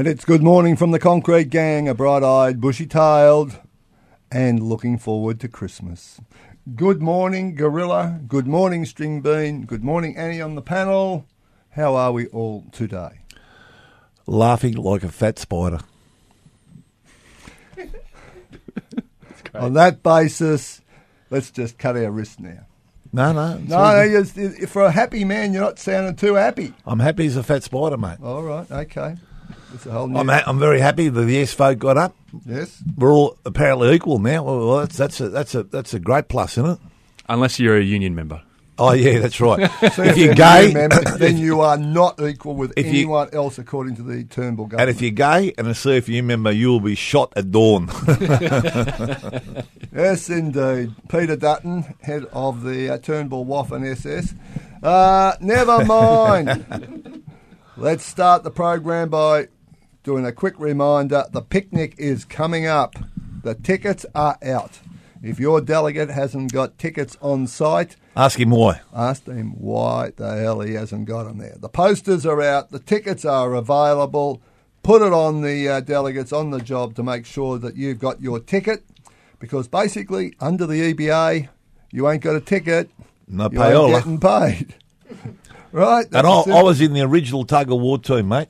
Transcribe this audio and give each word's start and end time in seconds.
And 0.00 0.08
it's 0.08 0.24
good 0.24 0.42
morning 0.42 0.76
from 0.76 0.92
the 0.92 0.98
Concrete 0.98 1.50
Gang, 1.50 1.86
a 1.86 1.94
bright 1.94 2.22
eyed, 2.22 2.58
bushy 2.58 2.86
tailed, 2.86 3.58
and 4.32 4.62
looking 4.62 4.96
forward 4.96 5.38
to 5.40 5.46
Christmas. 5.46 6.22
Good 6.74 7.02
morning, 7.02 7.54
Gorilla. 7.54 8.18
Good 8.26 8.46
morning, 8.46 8.86
String 8.86 9.20
Bean. 9.20 9.66
Good 9.66 9.84
morning, 9.84 10.16
Annie 10.16 10.40
on 10.40 10.54
the 10.54 10.62
panel. 10.62 11.26
How 11.72 11.96
are 11.96 12.12
we 12.12 12.28
all 12.28 12.64
today? 12.72 13.20
Laughing 14.24 14.72
like 14.72 15.02
a 15.02 15.10
fat 15.10 15.38
spider. 15.38 15.80
On 19.54 19.74
that 19.74 20.02
basis, 20.02 20.80
let's 21.28 21.50
just 21.50 21.76
cut 21.76 21.98
our 21.98 22.10
wrist 22.10 22.40
now. 22.40 22.64
No, 23.12 23.32
no. 23.34 23.58
No, 23.58 24.08
no 24.08 24.66
for 24.66 24.80
a 24.80 24.92
happy 24.92 25.26
man, 25.26 25.52
you're 25.52 25.60
not 25.60 25.78
sounding 25.78 26.16
too 26.16 26.36
happy. 26.36 26.72
I'm 26.86 27.00
happy 27.00 27.26
as 27.26 27.36
a 27.36 27.42
fat 27.42 27.64
spider, 27.64 27.98
mate. 27.98 28.16
All 28.22 28.42
right, 28.42 28.70
okay. 28.70 29.16
It's 29.74 29.86
a 29.86 29.90
whole 29.90 30.08
new. 30.08 30.18
I'm, 30.18 30.28
ha- 30.28 30.42
I'm 30.46 30.58
very 30.58 30.80
happy 30.80 31.08
that 31.08 31.20
the 31.20 31.32
yes 31.32 31.52
vote 31.54 31.78
got 31.78 31.96
up. 31.96 32.14
yes. 32.46 32.82
We're 32.96 33.12
all 33.12 33.36
apparently 33.44 33.92
equal 33.92 34.18
now. 34.18 34.42
Well, 34.44 34.66
well, 34.68 34.76
that's 34.78 34.96
that's 34.96 35.20
a 35.20 35.28
that's 35.28 35.54
a 35.54 35.62
that's 35.64 35.94
a 35.94 36.00
great 36.00 36.28
plus, 36.28 36.58
isn't 36.58 36.70
it? 36.72 36.78
Unless 37.28 37.58
you're 37.60 37.76
a 37.78 37.82
union 37.82 38.14
member. 38.14 38.42
Oh 38.78 38.92
yeah, 38.92 39.18
that's 39.18 39.38
right. 39.42 39.70
So 39.92 40.02
if 40.02 40.16
you're 40.16 40.26
you're 40.28 40.34
gay, 40.34 40.72
member, 40.72 41.02
then 41.18 41.36
you 41.36 41.60
are 41.60 41.76
not 41.76 42.18
equal 42.22 42.54
with 42.56 42.72
If 42.78 42.86
you- 42.86 42.92
anyone 42.92 43.28
else, 43.34 43.58
according 43.58 43.96
to 43.96 44.02
the 44.02 44.24
Turnbull 44.24 44.66
government. 44.66 44.88
and 44.88 44.96
if 44.96 45.02
you're 45.02 45.10
gay 45.10 45.52
and 45.58 45.66
a 45.68 45.72
CFU 45.72 46.24
member, 46.24 46.50
you 46.50 46.68
will 46.68 46.80
be 46.80 46.94
shot 46.94 47.32
at 47.36 47.50
dawn. 47.50 47.88
Yes, 49.92 50.30
indeed. 50.30 50.94
Peter 51.08 51.34
Dutton, 51.36 51.94
head 52.00 52.24
of 52.32 52.62
the 52.62 52.90
uh, 52.90 52.98
Turnbull 52.98 53.44
Waffen 53.44 53.84
SS. 53.84 54.34
Uh, 54.82 55.34
never 55.40 55.84
mind. 55.84 57.24
Let's 57.76 58.04
start 58.04 58.44
the 58.44 58.50
program 58.52 59.08
by 59.08 59.48
doing 60.02 60.24
a 60.24 60.32
quick 60.32 60.54
reminder. 60.58 61.24
The 61.32 61.42
picnic 61.42 61.94
is 61.98 62.24
coming 62.24 62.66
up. 62.66 62.94
The 63.42 63.54
tickets 63.54 64.04
are 64.14 64.38
out. 64.42 64.80
If 65.22 65.38
your 65.38 65.60
delegate 65.60 66.08
hasn't 66.10 66.52
got 66.52 66.78
tickets 66.78 67.16
on 67.20 67.46
site, 67.46 67.96
Ask 68.16 68.38
him 68.40 68.50
why. 68.50 68.80
ask 68.94 69.26
him 69.26 69.52
why 69.60 70.12
the 70.16 70.36
hell 70.36 70.60
he 70.60 70.74
hasn't 70.74 71.04
got 71.06 71.24
them 71.24 71.38
there. 71.38 71.56
The 71.58 71.68
posters 71.68 72.24
are 72.26 72.40
out. 72.42 72.70
The 72.70 72.78
tickets 72.78 73.24
are 73.24 73.54
available. 73.54 74.40
Put 74.82 75.02
it 75.02 75.12
on 75.12 75.42
the 75.42 75.68
uh, 75.68 75.80
delegates 75.80 76.32
on 76.32 76.50
the 76.50 76.58
job 76.60 76.94
to 76.96 77.02
make 77.02 77.26
sure 77.26 77.58
that 77.58 77.76
you've 77.76 77.98
got 77.98 78.22
your 78.22 78.40
ticket, 78.40 78.82
because 79.38 79.68
basically 79.68 80.34
under 80.40 80.66
the 80.66 80.92
EBA, 80.94 81.48
you 81.92 82.08
ain't 82.08 82.22
got 82.22 82.34
a 82.36 82.40
ticket. 82.40 82.88
No 83.28 83.44
you 83.52 83.62
ain't 83.62 83.74
payola. 83.74 83.92
getting 83.98 84.20
paid. 84.20 84.74
right? 85.72 86.06
And 86.12 86.26
I, 86.26 86.40
I 86.40 86.62
was 86.62 86.80
in 86.80 86.94
the 86.94 87.02
original 87.02 87.44
tug 87.44 87.70
of 87.70 87.78
war 87.78 87.98
team, 87.98 88.28
mate. 88.28 88.48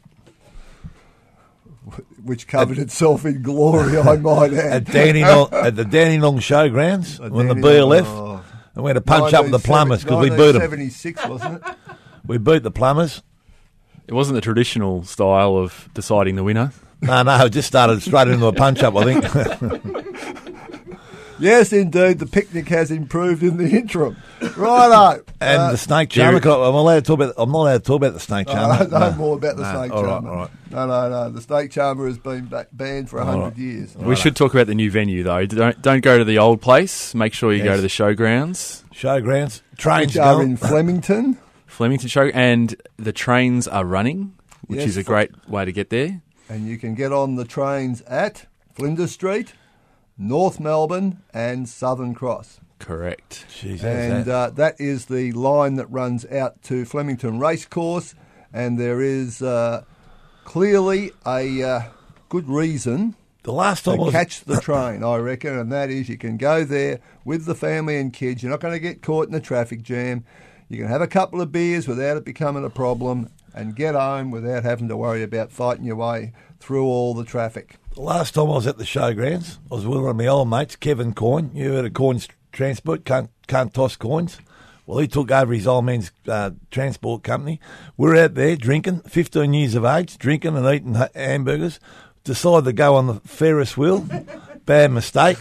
which 2.25 2.47
covered 2.47 2.79
itself 2.79 3.25
in 3.25 3.43
glory, 3.43 3.99
I 3.99 4.17
might 4.19 4.53
At 4.53 4.73
add. 4.73 4.85
Dandenong, 4.87 5.53
at 5.53 5.77
the 5.77 5.85
Dandenong 5.85 6.39
Showgrounds 6.39 7.19
when 7.31 7.49
the 7.49 7.55
Dandenong, 7.55 7.91
BLF, 7.91 8.05
oh. 8.07 8.45
and 8.75 8.85
we 8.85 8.89
had 8.89 8.95
to 8.95 9.01
punch 9.01 9.35
up 9.35 9.45
with 9.45 9.53
the 9.53 9.59
plumbers 9.59 10.03
because 10.03 10.23
we 10.23 10.31
beat 10.31 10.53
them. 10.53 10.71
1976, 10.71 11.29
wasn't 11.29 11.63
it? 11.65 11.77
We 12.27 12.39
beat 12.39 12.63
the 12.63 12.71
plumbers. 12.71 13.23
It 14.07 14.13
wasn't 14.13 14.37
the 14.37 14.41
traditional 14.41 15.03
style 15.05 15.57
of 15.57 15.89
deciding 15.95 16.37
the 16.37 16.45
winner. 16.45 16.73
No, 17.01 17.23
no, 17.23 17.45
it 17.47 17.51
just 17.51 17.67
started 17.67 18.03
straight 18.03 18.29
into 18.29 18.47
a 18.47 18.53
punch 18.53 18.83
up. 18.83 18.95
I 18.95 19.05
think. 19.05 20.47
Yes, 21.41 21.73
indeed. 21.73 22.19
The 22.19 22.27
picnic 22.27 22.69
has 22.69 22.91
improved 22.91 23.43
in 23.43 23.57
the 23.57 23.69
interim. 23.71 24.17
Righto. 24.57 25.23
And 25.41 25.59
Uh, 25.63 25.71
the 25.73 25.77
snake 25.79 26.11
charmer. 26.11 26.39
I'm 26.39 26.75
allowed 26.75 26.97
to 26.97 27.03
talk 27.03 27.15
about. 27.21 27.35
I'm 27.39 27.51
not 27.51 27.59
allowed 27.61 27.79
to 27.79 27.85
talk 27.85 27.97
about 27.97 28.13
the 28.13 28.21
snake 28.21 28.47
charmer. 28.49 28.75
I 28.75 28.79
don't 28.79 28.91
know 28.93 28.99
No. 29.11 29.17
more 29.17 29.37
about 29.37 29.57
the 29.57 29.63
No. 29.63 29.79
snake 29.79 29.93
All 29.93 30.03
right, 30.05 30.11
charmer. 30.11 30.31
all 30.31 30.37
right. 30.37 30.51
No, 30.71 30.87
no, 30.87 31.09
no. 31.11 31.31
The 31.31 31.41
snake 31.41 31.71
charmer 31.71 32.07
has 32.07 32.19
been 32.19 32.47
ba- 32.47 32.67
banned 32.73 33.09
for 33.11 33.19
a 33.19 33.25
hundred 33.25 33.41
right. 33.45 33.59
years. 33.59 33.97
We 33.97 34.17
should 34.17 34.37
talk 34.37 34.53
about 34.55 34.67
the 34.67 34.75
new 34.75 34.91
venue 34.91 35.23
though. 35.23 35.47
Don't 35.47 35.81
don't 35.83 36.03
go 36.03 36.19
to 36.19 36.25
the 36.25 36.39
old 36.39 36.61
place. 36.61 37.15
Make 37.15 37.33
sure 37.33 37.53
you 37.53 37.65
go 37.65 37.75
to 37.77 37.83
the 37.83 37.89
showgrounds, 37.89 38.83
Showgrounds, 38.95 39.63
trains 39.77 40.09
Which 40.09 40.19
are 40.19 40.35
going. 40.37 40.51
in 40.51 40.57
Flemington. 40.57 41.39
Flemington 41.67 42.09
Show, 42.09 42.27
and 42.35 42.75
the 42.99 43.13
trains 43.13 43.67
are 43.67 43.85
running, 43.85 44.33
which 44.67 44.81
Yes, 44.81 44.89
is 44.91 44.97
a 44.99 45.03
great 45.03 45.31
way 45.49 45.65
to 45.65 45.73
get 45.73 45.89
there. 45.91 46.21
And 46.49 46.67
you 46.69 46.77
can 46.79 46.95
get 46.95 47.13
on 47.13 47.37
the 47.37 47.45
trains 47.45 48.03
at 48.03 48.47
Flinders 48.75 49.13
Street, 49.13 49.53
North 50.21 50.61
Melbourne, 50.61 51.23
and 51.33 51.69
Southern 51.69 52.15
Cross. 52.15 52.61
Correct. 52.79 53.47
Jeez, 53.49 53.83
and 53.83 54.27
that? 54.27 54.29
uh, 54.29 54.51
that 54.51 54.81
is 54.81 55.07
the 55.07 55.33
line 55.33 55.75
that 55.77 55.87
runs 55.87 56.27
out 56.27 56.63
to 56.65 56.85
Flemington 56.85 57.39
Racecourse. 57.39 58.15
And 58.53 58.79
there 58.79 59.01
is 59.01 59.43
uh, 59.43 59.85
clearly 60.45 61.13
a 61.27 61.63
uh, 61.63 61.83
good 62.29 62.49
reason 62.49 63.17
the 63.43 63.53
last 63.53 63.85
time 63.85 63.95
I 63.95 63.97
to 63.97 64.03
was 64.03 64.13
catch 64.13 64.41
the 64.45 64.61
train, 64.61 65.03
I 65.03 65.17
reckon, 65.17 65.59
and 65.59 65.73
that 65.73 65.89
is 65.89 66.09
you 66.09 66.19
can 66.19 66.37
go 66.37 66.65
there 66.65 67.01
with 67.25 67.47
the 67.47 67.55
family 67.55 67.97
and 67.97 68.13
kids. 68.13 68.43
You're 68.43 68.51
not 68.51 68.61
going 68.61 68.75
to 68.75 68.81
get 68.81 69.03
caught 69.03 69.29
in 69.29 69.35
a 69.35 69.41
traffic 69.41 69.83
jam. 69.83 70.25
You 70.69 70.77
can 70.77 70.89
have 70.89 71.01
a 71.01 71.07
couple 71.07 71.41
of 71.41 71.51
beers 71.51 71.89
without 71.89 72.19
it 72.19 72.25
becoming 72.25 72.65
a 72.65 72.71
problem 72.71 73.31
and 73.55 73.75
get 73.75 73.95
home 73.95 74.31
without 74.31 74.63
having 74.63 74.89
to 74.89 74.97
worry 74.97 75.23
about 75.23 75.51
fighting 75.51 75.85
your 75.85 75.97
way 75.97 76.33
through 76.61 76.85
all 76.85 77.15
the 77.15 77.25
traffic. 77.25 77.80
The 77.95 78.01
last 78.01 78.35
time 78.35 78.45
I 78.45 78.55
was 78.55 78.67
at 78.67 78.79
the 78.79 78.85
showgrounds. 78.85 79.59
I 79.71 79.75
was 79.75 79.87
with 79.87 80.01
one 80.01 80.11
of 80.11 80.17
my 80.17 80.27
old 80.27 80.49
mates, 80.49 80.77
Kevin 80.77 81.13
Coyne. 81.13 81.51
You 81.55 81.73
heard 81.73 81.87
of 81.87 81.95
Coyne's 81.95 82.29
Transport? 82.53 83.05
Can't 83.05 83.31
can't 83.47 83.75
toss 83.75 83.97
coins. 83.97 84.39
Well, 84.87 84.99
he 84.99 85.09
took 85.09 85.31
over 85.31 85.53
his 85.53 85.67
old 85.67 85.85
man's 85.85 86.11
uh, 86.27 86.51
transport 86.71 87.23
company. 87.23 87.61
We're 87.97 88.17
out 88.17 88.35
there 88.35 88.57
drinking, 88.57 89.01
15 89.03 89.55
years 89.55 89.77
of 89.77 89.85
age, 89.85 90.19
drinking 90.19 90.57
and 90.57 90.67
eating 90.67 90.95
hamburgers. 91.15 91.79
decided 92.25 92.65
to 92.65 92.73
go 92.73 92.97
on 92.97 93.07
the 93.07 93.15
Ferris 93.21 93.77
wheel. 93.77 94.05
Bad 94.67 94.91
mistake. 94.91 95.39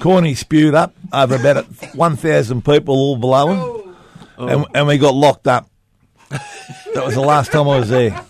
Corny 0.00 0.34
spewed 0.34 0.74
up 0.74 0.94
over 1.12 1.36
about 1.36 1.66
1,000 1.94 2.64
people 2.64 2.94
all 2.94 3.16
below 3.16 3.48
him. 3.48 3.94
And, 4.36 4.66
and 4.74 4.86
we 4.88 4.98
got 4.98 5.14
locked 5.14 5.46
up. 5.46 5.68
that 6.30 7.04
was 7.04 7.14
the 7.14 7.20
last 7.20 7.52
time 7.52 7.68
I 7.68 7.78
was 7.78 7.88
there. 7.90 8.20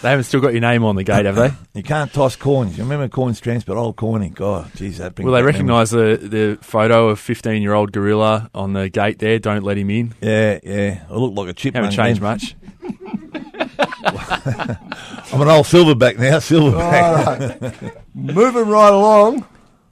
They 0.00 0.10
haven't 0.10 0.24
still 0.24 0.40
got 0.40 0.52
your 0.52 0.60
name 0.60 0.84
on 0.84 0.94
the 0.96 1.02
gate, 1.04 1.26
have 1.26 1.34
they? 1.34 1.50
You 1.74 1.82
can't 1.82 2.12
toss 2.12 2.34
coins. 2.36 2.76
You 2.76 2.82
remember 2.84 3.08
Coyne's 3.08 3.40
transport? 3.40 3.78
Old 3.78 3.96
coiny. 3.96 4.32
God, 4.34 4.66
jeez, 4.72 4.96
that 4.96 5.14
brings 5.14 5.26
Will 5.26 5.34
they 5.34 5.42
recognise 5.42 5.90
the, 5.90 6.18
the 6.20 6.58
photo 6.60 7.08
of 7.08 7.20
15 7.20 7.62
year 7.62 7.72
old 7.72 7.92
gorilla 7.92 8.50
on 8.54 8.72
the 8.72 8.88
gate 8.88 9.18
there? 9.20 9.38
Don't 9.38 9.62
let 9.62 9.78
him 9.78 9.90
in. 9.90 10.14
Yeah, 10.20 10.58
yeah. 10.62 11.04
I 11.08 11.14
look 11.14 11.36
like 11.36 11.48
a 11.48 11.52
chipmunk. 11.52 11.92
Haven't 11.92 12.18
changed 12.18 12.20
then. 12.20 12.30
much. 12.30 12.56
I'm 15.32 15.40
an 15.42 15.48
old 15.48 15.66
silverback 15.66 16.18
now. 16.18 16.38
Silverback. 16.38 17.02
All 17.02 17.38
right. 17.38 17.96
Moving 18.14 18.68
right 18.68 18.92
along. 18.92 19.44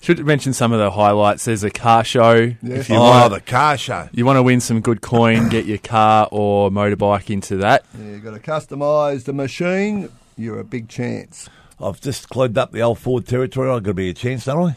Should 0.06 0.24
mention 0.24 0.52
some 0.52 0.72
of 0.72 0.78
the 0.78 0.92
highlights. 0.92 1.46
There's 1.46 1.64
a 1.64 1.70
car 1.70 2.04
show. 2.04 2.34
Yes. 2.34 2.56
If 2.62 2.90
you 2.90 2.94
oh, 2.94 3.00
want, 3.00 3.34
the 3.34 3.40
car 3.40 3.76
show. 3.76 4.08
you 4.12 4.24
want 4.24 4.36
to 4.36 4.42
win 4.44 4.60
some 4.60 4.80
good 4.80 5.02
coin, 5.02 5.48
get 5.48 5.66
your 5.66 5.78
car 5.78 6.28
or 6.30 6.70
motorbike 6.70 7.28
into 7.28 7.56
that. 7.56 7.84
Yeah, 7.98 8.10
you've 8.10 8.22
got 8.22 8.34
to 8.34 8.38
customise 8.38 9.24
the 9.24 9.32
machine. 9.32 10.08
You're 10.36 10.60
a 10.60 10.64
big 10.64 10.88
chance. 10.88 11.48
I've 11.80 12.00
just 12.00 12.28
clogged 12.28 12.56
up 12.56 12.70
the 12.70 12.82
old 12.82 13.00
Ford 13.00 13.26
Territory. 13.26 13.68
I've 13.68 13.82
got 13.82 13.90
to 13.90 13.94
be 13.94 14.10
a 14.10 14.14
chance, 14.14 14.44
don't 14.44 14.76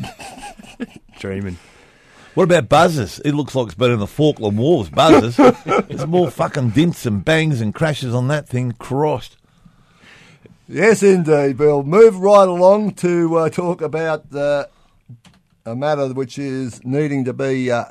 I? 0.00 0.88
Dreaming. 1.20 1.58
What 2.34 2.42
about 2.42 2.68
buzzers? 2.68 3.20
It 3.20 3.34
looks 3.34 3.54
like 3.54 3.66
it's 3.66 3.76
been 3.76 3.92
in 3.92 4.00
the 4.00 4.08
Falkland 4.08 4.58
Wars. 4.58 4.90
Buzzers. 4.90 5.36
There's 5.64 6.08
more 6.08 6.32
fucking 6.32 6.70
dints 6.70 7.06
and 7.06 7.24
bangs 7.24 7.60
and 7.60 7.72
crashes 7.72 8.12
on 8.12 8.26
that 8.26 8.48
thing. 8.48 8.72
Christ. 8.72 9.36
Yes, 10.72 11.02
indeed. 11.02 11.58
We'll 11.58 11.82
move 11.82 12.18
right 12.18 12.48
along 12.48 12.94
to 12.94 13.36
uh, 13.36 13.50
talk 13.50 13.82
about 13.82 14.34
uh, 14.34 14.64
a 15.66 15.76
matter 15.76 16.08
which 16.14 16.38
is 16.38 16.82
needing 16.82 17.26
to 17.26 17.34
be 17.34 17.70
uh, 17.70 17.84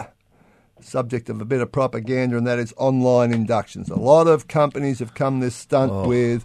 subject 0.80 1.30
of 1.30 1.39
a 1.39 1.45
bit 1.45 1.62
of 1.62 1.72
propaganda, 1.72 2.38
and 2.38 2.48
that 2.48 2.57
is 2.57 2.74
online 2.78 3.31
inductions. 3.31 3.92
A 3.92 4.00
lot 4.00 4.25
of 4.25 4.48
companies 4.48 4.98
have 4.98 5.13
come 5.13 5.42
this 5.42 5.56
stunt 5.56 6.07
with 6.07 6.44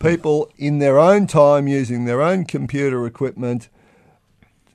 people 0.00 0.50
in 0.56 0.80
their 0.80 0.98
own 0.98 1.28
time 1.28 1.68
using 1.68 2.04
their 2.04 2.20
own 2.20 2.46
computer 2.46 3.06
equipment. 3.06 3.68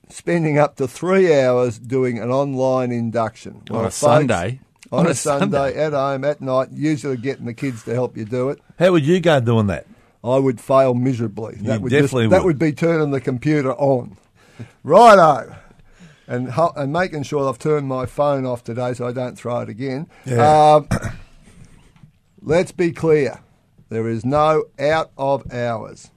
Spending 0.07 0.57
up 0.57 0.77
to 0.77 0.87
three 0.87 1.33
hours 1.33 1.77
doing 1.77 2.19
an 2.19 2.31
online 2.31 2.93
induction 2.93 3.63
On 3.69 3.79
a 3.79 3.83
folks, 3.83 3.95
Sunday? 3.95 4.61
On, 4.93 4.99
On 4.99 5.07
a, 5.07 5.09
a 5.09 5.13
Sunday, 5.13 5.57
Sunday? 5.57 5.83
at 5.83 5.91
home 5.91 6.23
at 6.23 6.39
night, 6.39 6.69
usually 6.71 7.17
getting 7.17 7.45
the 7.45 7.53
kids 7.53 7.83
to 7.83 7.93
help 7.93 8.15
you 8.15 8.23
do 8.23 8.47
it. 8.49 8.59
How 8.79 8.93
would 8.93 9.05
you 9.05 9.19
go 9.19 9.41
doing 9.41 9.67
that? 9.67 9.87
I 10.23 10.37
would 10.37 10.61
fail 10.61 10.93
miserably. 10.93 11.55
You 11.57 11.63
That 11.63 11.81
would 11.81 11.89
definitely 11.91 12.27
that 12.27 12.43
would. 12.43 12.45
would 12.45 12.59
be 12.59 12.73
turning 12.73 13.11
the 13.11 13.21
computer 13.21 13.73
on. 13.73 14.17
Righto. 14.83 15.55
And, 16.27 16.49
and 16.75 16.93
making 16.93 17.23
sure 17.23 17.49
I've 17.49 17.59
turned 17.59 17.87
my 17.87 18.05
phone 18.05 18.45
off 18.45 18.63
today 18.63 18.93
so 18.93 19.07
I 19.07 19.11
don't 19.11 19.35
throw 19.37 19.59
it 19.61 19.69
again. 19.69 20.07
Yeah. 20.25 20.75
Um, 20.75 20.87
let's 22.41 22.71
be 22.71 22.91
clear. 22.91 23.39
There 23.89 24.07
is 24.07 24.23
no 24.23 24.65
out 24.79 25.11
of 25.17 25.51
hours. 25.51 26.11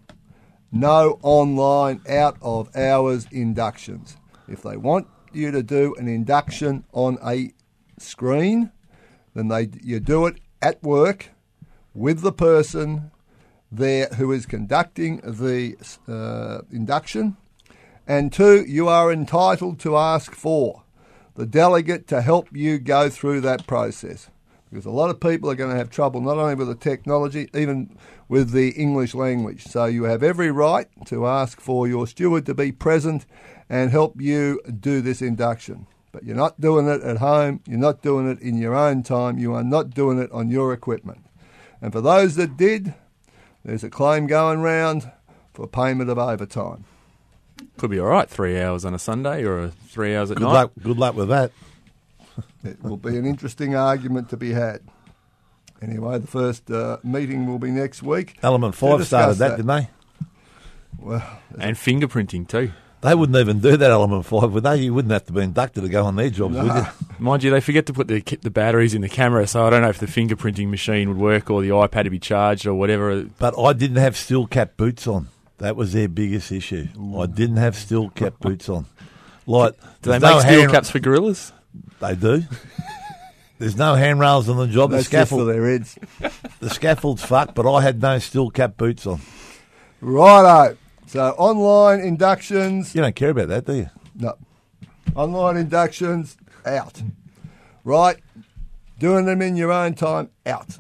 No 0.71 1.19
online 1.23 2.01
out 2.09 2.37
of 2.43 2.75
hours 2.77 3.27
inductions. 3.33 4.17
If 4.49 4.63
they 4.63 4.77
want 4.77 5.07
you 5.33 5.51
to 5.51 5.63
do 5.63 5.95
an 5.99 6.07
induction 6.09 6.85
on 6.93 7.19
a 7.25 7.53
screen, 7.99 8.71
then 9.35 9.49
they 9.49 9.71
you 9.83 9.99
do 10.01 10.27
it 10.27 10.37
at 10.63 10.83
work 10.83 11.31
with 11.95 12.21
the 12.21 12.33
person 12.33 13.11
there 13.77 14.07
who 14.17 14.33
is 14.33 14.47
conducting 14.47 15.19
the 15.19 15.77
uh, 16.09 16.63
induction. 16.71 17.37
And 18.07 18.33
two, 18.33 18.65
you 18.67 18.89
are 18.89 19.13
entitled 19.13 19.81
to 19.81 19.97
ask 19.97 20.35
for 20.35 20.83
the 21.35 21.47
delegate 21.47 22.07
to 22.09 22.23
help 22.23 22.49
you 22.53 22.79
go 22.79 23.09
through 23.09 23.41
that 23.43 23.67
process. 23.67 24.31
Because 24.71 24.87
a 24.87 24.91
lot 24.91 25.11
of 25.11 25.21
people 25.21 25.51
are 25.51 25.55
going 25.55 25.71
to 25.71 25.77
have 25.77 25.91
trouble 25.91 26.21
not 26.21 26.37
only 26.37 26.55
with 26.55 26.69
the 26.69 26.75
technology, 26.75 27.49
even 27.55 27.97
with 28.29 28.51
the 28.51 28.71
English 28.71 29.15
language. 29.15 29.65
So 29.65 29.85
you 29.85 30.05
have 30.05 30.23
every 30.23 30.51
right 30.51 30.89
to 31.07 31.27
ask 31.27 31.61
for 31.61 31.87
your 31.87 32.07
steward 32.07 32.45
to 32.47 32.55
be 32.55 32.73
present 32.73 33.25
and 33.69 33.91
help 33.91 34.21
you 34.21 34.61
do 34.81 35.01
this 35.01 35.23
induction. 35.23 35.87
But 36.13 36.25
you're 36.25 36.37
not 36.37 36.61
doing 36.61 36.89
it 36.89 37.03
at 37.03 37.19
home, 37.19 37.61
you're 37.67 37.79
not 37.79 38.03
doing 38.03 38.29
it 38.29 38.41
in 38.41 38.57
your 38.57 38.75
own 38.75 39.03
time, 39.03 39.39
you 39.39 39.53
are 39.55 39.65
not 39.65 39.91
doing 39.91 40.19
it 40.19 40.31
on 40.33 40.49
your 40.49 40.73
equipment. 40.73 41.27
And 41.81 41.93
for 41.93 42.01
those 42.01 42.37
that 42.37 42.57
did, 42.57 42.95
there's 43.65 43.85
a 43.85 43.91
claim 43.91 44.27
going 44.27 44.61
round 44.61 45.11
for 45.53 45.67
payment 45.67 46.11
of 46.11 46.19
overtime. 46.19 46.85
Could 47.79 47.91
be 47.91 47.99
all 48.01 48.07
right. 48.09 48.29
Three 48.29 48.61
hours 48.61 48.85
on 48.85 48.95
a 48.95 48.99
Sunday 48.99 49.45
or 49.45 49.69
three 49.89 50.15
hours 50.15 50.31
at 50.31 50.37
Good 50.39 50.45
night. 50.45 50.53
luck. 50.53 50.73
Good 50.83 50.99
luck 50.99 51.15
with 51.17 51.29
that. 51.29 51.51
It 52.65 52.83
will 52.83 52.97
be 52.97 53.17
an 53.19 53.27
interesting 53.27 53.77
argument 53.77 54.31
to 54.31 54.37
be 54.39 54.53
had. 54.53 54.81
Anyway, 55.83 56.19
the 56.19 56.27
first 56.27 56.71
uh, 56.71 56.97
meeting 57.05 57.47
will 57.47 57.59
be 57.59 57.71
next 57.71 58.03
week. 58.03 58.39
Element 58.43 58.75
Five 58.75 58.99
discuss 59.01 59.37
started 59.37 59.39
that, 59.39 59.57
didn't 59.57 59.67
they? 59.67 59.89
Well, 60.99 61.23
And 61.61 61.77
fingerprinting 61.77 62.49
too. 62.49 62.73
They 63.05 63.15
wouldn't 63.15 63.37
even 63.37 63.61
do 63.61 63.77
that 63.77 63.91
Element 63.91 64.25
Five, 64.25 64.53
would 64.53 64.63
they? 64.65 64.77
You 64.79 64.95
wouldn't 64.95 65.13
have 65.13 65.27
to 65.27 65.33
be 65.33 65.43
inducted 65.43 65.83
to 65.83 65.91
go 65.91 66.07
on 66.07 66.17
their 66.17 66.31
jobs, 66.31 66.57
would 66.57 66.65
you? 66.65 66.87
Mind 67.19 67.43
you, 67.45 67.51
they 67.51 67.61
forget 67.61 67.85
to 67.87 67.93
put 67.93 68.09
the 68.09 68.21
the 68.41 68.51
batteries 68.51 68.95
in 68.95 69.03
the 69.03 69.11
camera, 69.11 69.47
so 69.47 69.67
I 69.67 69.69
don't 69.71 69.83
know 69.83 69.91
if 69.91 69.99
the 69.99 70.07
fingerprinting 70.07 70.71
machine 70.71 71.09
would 71.11 71.19
work 71.19 71.51
or 71.51 71.61
the 71.61 71.69
iPad 71.69 72.05
to 72.05 72.11
be 72.11 72.19
charged 72.19 72.67
or 72.67 72.73
whatever. 72.73 73.25
But 73.39 73.59
I 73.59 73.75
didn't 73.75 73.99
have 73.99 74.17
steel 74.17 74.47
cap 74.47 74.79
boots 74.79 75.07
on. 75.07 75.29
That 75.59 75.77
was 75.77 75.93
their 75.93 76.09
biggest 76.09 76.51
issue. 76.51 76.89
I 77.19 77.27
didn't 77.27 77.59
have 77.59 77.77
steel 77.77 78.09
cap 78.09 78.35
boots 78.41 78.71
on. 78.71 78.87
Like, 79.47 79.75
Do 80.01 80.11
they 80.11 80.19
make 80.19 80.23
no 80.23 80.41
steel 80.41 80.61
hand- 80.61 80.73
caps 80.73 80.89
for 80.91 80.99
gorillas? 80.99 81.53
They 82.01 82.15
do. 82.17 82.43
There's 83.59 83.77
no 83.77 83.95
handrails 83.97 84.49
on 84.49 84.57
the 84.57 84.67
job. 84.67 84.91
The 84.91 84.97
that's 84.97 85.11
just 85.11 85.29
for 85.31 85.37
scaffold, 85.37 85.49
their 85.49 85.69
heads. 85.71 85.99
the 86.61 86.71
scaffold's 86.71 87.23
fucked, 87.23 87.55
but 87.55 87.71
I 87.71 87.83
had 87.83 88.01
no 88.01 88.19
steel 88.19 88.49
cap 88.51 88.79
boots 88.79 89.07
on. 89.07 89.21
Righto. 90.01 90.77
So 91.15 91.29
online 91.39 92.01
inductions, 92.01 92.93
You 92.93 93.01
don't 93.01 93.15
care 93.15 93.31
about 93.31 93.47
that, 93.47 93.67
do 93.67 93.75
you? 93.75 93.91
no. 94.17 94.35
Online 95.15 95.57
inductions, 95.59 96.37
out. 96.67 97.01
Right. 97.85 98.17
Doing 98.99 99.25
them 99.25 99.41
in 99.41 99.55
your 99.55 99.71
own 99.71 99.95
time, 99.95 100.31
out. 100.45 100.77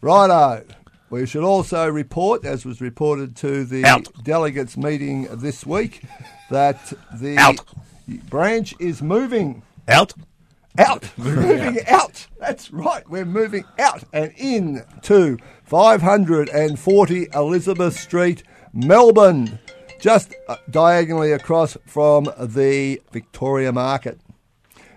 Righto. 0.00 0.64
We 1.08 1.24
should 1.26 1.44
also 1.44 1.88
report, 1.88 2.44
as 2.44 2.64
was 2.64 2.80
reported 2.80 3.36
to 3.36 3.64
the 3.64 3.84
Out. 3.84 4.08
delegates 4.24 4.76
meeting 4.76 5.28
this 5.36 5.64
week, 5.64 6.02
that 6.50 6.92
the 7.14 7.38
Out. 7.38 7.58
branch 8.28 8.74
is 8.80 9.02
moving. 9.02 9.62
Out. 9.86 10.14
out. 10.80 11.08
Moving 11.16 11.78
out. 11.86 12.26
That's 12.40 12.72
right. 12.72 13.08
We're 13.08 13.24
moving 13.24 13.62
out 13.78 14.02
and 14.12 14.32
in 14.36 14.82
to 15.02 15.38
540 15.62 17.28
Elizabeth 17.32 17.94
Street, 18.00 18.42
Melbourne, 18.74 19.60
just 20.00 20.34
uh, 20.48 20.56
diagonally 20.68 21.30
across 21.30 21.76
from 21.86 22.28
the 22.40 23.00
Victoria 23.12 23.72
Market. 23.72 24.18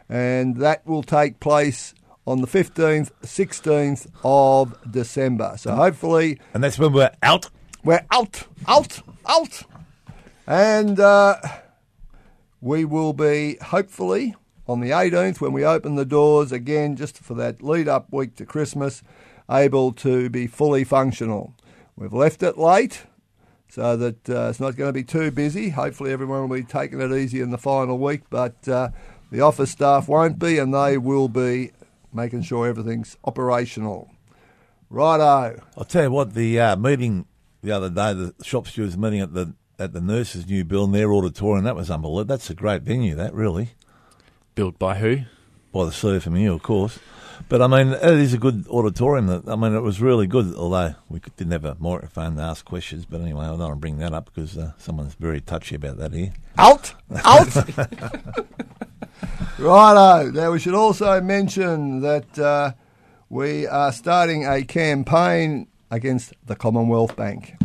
And 0.10 0.58
that 0.58 0.86
will 0.88 1.04
take 1.04 1.40
place 1.40 1.94
on 2.26 2.42
the 2.42 2.48
15th, 2.48 3.12
16th 3.22 4.08
of 4.24 4.76
December. 4.92 5.54
So 5.58 5.76
hopefully 5.76 6.40
And 6.56 6.64
that's 6.64 6.80
when 6.80 6.92
we're 6.92 7.12
out. 7.22 7.52
we're 7.84 8.06
out, 8.10 8.48
out, 8.68 9.02
out. 9.28 9.62
And 10.48 11.00
uh, 11.00 11.36
we 12.60 12.84
will 12.84 13.14
be 13.14 13.58
hopefully 13.62 14.36
on 14.68 14.80
the 14.80 14.90
18th 14.90 15.40
when 15.40 15.54
we 15.54 15.64
open 15.64 15.96
the 15.96 16.06
doors 16.06 16.52
again, 16.52 16.96
just 16.96 17.20
for 17.20 17.36
that 17.36 17.62
lead 17.62 17.88
up 17.88 18.12
week 18.12 18.36
to 18.38 18.46
Christmas, 18.46 19.04
able 19.52 19.92
to 19.94 20.32
be 20.32 20.48
fully 20.48 20.84
functional. 20.84 21.54
We've 21.96 22.12
left 22.12 22.42
it 22.42 22.58
late 22.58 23.04
so 23.70 23.98
that 23.98 24.30
uh, 24.30 24.50
it's 24.50 24.60
not 24.60 24.76
going 24.76 24.90
to 24.90 24.94
be 24.94 25.04
too 25.04 25.32
busy. 25.32 25.70
Hopefully, 25.70 26.12
everyone 26.12 26.48
will 26.48 26.58
be 26.58 26.64
taking 26.64 27.02
it 27.02 27.12
easy 27.12 27.42
in 27.42 27.52
the 27.52 27.58
final 27.58 27.98
week, 27.98 28.22
but 28.30 28.68
uh, 28.68 28.90
the 29.32 29.42
office 29.42 29.72
staff 29.72 30.08
won't 30.08 30.40
be 30.40 30.58
and 30.58 30.74
they 30.74 30.98
will 30.98 31.28
be 31.28 31.72
making 32.14 32.42
sure 32.44 32.68
everything's 32.68 33.18
operational. 33.26 34.10
Righto. 34.90 35.62
I'll 35.78 35.84
tell 35.84 36.04
you 36.04 36.12
what, 36.12 36.34
the 36.34 36.60
uh, 36.60 36.76
meeting 36.78 37.26
the 37.62 37.72
other 37.72 37.90
day, 37.90 38.14
the 38.14 38.34
shop 38.44 38.68
stewards 38.68 38.98
meeting 38.98 39.20
at 39.20 39.34
the 39.34 39.54
at 39.80 39.94
the 39.94 40.02
nurses' 40.02 40.48
new 40.48 40.64
building, 40.64 40.94
their 40.94 41.14
auditorium, 41.14 41.64
that 41.66 41.76
was 41.76 41.92
unbelievable. 41.92 42.26
That's 42.26 42.50
a 42.50 42.56
great 42.56 42.82
venue, 42.82 43.16
that 43.16 43.34
really. 43.34 43.72
Built 44.56 44.80
by 44.80 44.98
who? 44.98 45.18
By 45.72 45.86
the 45.86 45.92
CFMU, 45.92 46.56
of 46.56 46.64
course. 46.64 46.98
But 47.50 47.62
I 47.62 47.68
mean, 47.68 47.94
it 47.94 48.04
is 48.04 48.34
a 48.34 48.38
good 48.38 48.68
auditorium. 48.68 49.28
That 49.28 49.48
I 49.48 49.56
mean, 49.56 49.74
it 49.74 49.80
was 49.82 50.02
really 50.02 50.28
good. 50.28 50.54
Although 50.56 50.96
we 51.08 51.22
didn't 51.38 51.52
have 51.54 51.64
a 51.66 51.78
microphone 51.80 52.36
to 52.36 52.42
ask 52.42 52.66
questions. 52.66 53.06
But 53.06 53.22
anyway, 53.22 53.46
I 53.46 53.50
don't 53.50 53.60
want 53.60 53.72
to 53.74 53.76
bring 53.78 53.98
that 54.00 54.14
up 54.14 54.26
because 54.26 54.58
uh, 54.58 54.74
someone's 54.78 55.14
very 55.14 55.40
touchy 55.40 55.76
about 55.76 55.98
that 55.98 56.12
here. 56.14 56.34
Out! 56.58 56.94
Out! 57.24 57.56
Righto. 59.58 60.32
Now, 60.32 60.52
we 60.52 60.60
should 60.60 60.74
also 60.76 61.20
mention 61.22 62.02
that 62.02 62.38
uh, 62.38 62.74
we 63.30 63.66
are 63.66 63.92
starting 63.92 64.46
a 64.46 64.64
campaign 64.64 65.68
against 65.90 66.34
the 66.46 66.56
Commonwealth 66.56 67.16
Bank. 67.16 67.56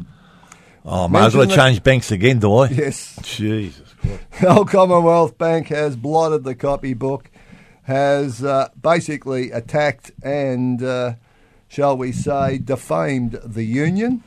Oh, 0.85 1.07
may 1.09 1.21
as 1.21 1.35
well 1.35 1.45
Mention 1.45 1.49
the- 1.59 1.63
change 1.71 1.83
banks 1.83 2.11
again, 2.11 2.39
do 2.41 2.55
I? 2.55 2.69
Yes. 2.69 3.19
Jesus 3.23 3.95
Christ. 4.01 4.23
Our 4.45 4.65
Commonwealth 4.65 5.39
Bank 5.39 5.69
has 5.69 5.95
blotted 5.97 6.43
the 6.45 6.55
copybook, 6.57 7.27
has 7.83 8.45
uh, 8.45 8.69
basically 8.81 9.51
attacked 9.51 10.13
and, 10.23 10.83
uh, 10.83 11.15
shall 11.69 11.97
we 11.97 12.13
say, 12.13 12.59
defamed 12.59 13.41
the 13.45 13.65
union, 13.65 14.23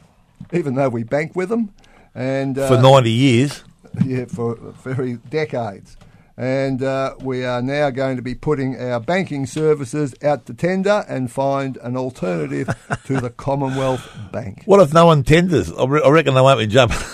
even 0.51 0.75
though 0.75 0.89
we 0.89 1.03
bank 1.03 1.35
with 1.35 1.49
them, 1.49 1.73
and 2.13 2.57
uh, 2.57 2.67
For 2.67 2.81
90 2.81 3.09
years. 3.09 3.63
yeah, 4.05 4.25
for 4.25 4.55
very 4.83 5.15
decades. 5.29 5.97
And 6.37 6.83
uh, 6.83 7.15
we 7.21 7.45
are 7.45 7.61
now 7.61 7.91
going 7.91 8.17
to 8.17 8.21
be 8.21 8.35
putting 8.35 8.77
our 8.77 8.99
banking 8.99 9.45
services 9.45 10.13
out 10.21 10.45
to 10.47 10.53
tender 10.53 11.05
and 11.07 11.31
find 11.31 11.77
an 11.77 11.95
alternative 11.95 12.67
to 13.05 13.21
the 13.21 13.29
Commonwealth 13.37 14.05
Bank. 14.33 14.63
What 14.65 14.81
if 14.81 14.93
no 14.93 15.05
one 15.05 15.23
tenders? 15.23 15.71
I, 15.71 15.85
re- 15.85 16.01
I 16.03 16.09
reckon 16.09 16.33
they 16.33 16.41
won't 16.41 16.59
be 16.59 16.67
jumping. 16.67 16.97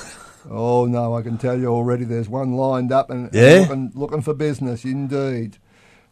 Oh 0.50 0.86
no, 0.86 1.16
I 1.16 1.22
can 1.22 1.38
tell 1.38 1.58
you 1.58 1.68
already. 1.68 2.04
There's 2.04 2.28
one 2.28 2.54
lined 2.54 2.92
up 2.92 3.12
and, 3.12 3.34
and 3.34 3.62
looking, 3.62 3.92
looking 3.94 4.22
for 4.24 4.34
business. 4.34 4.84
Indeed. 4.84 5.58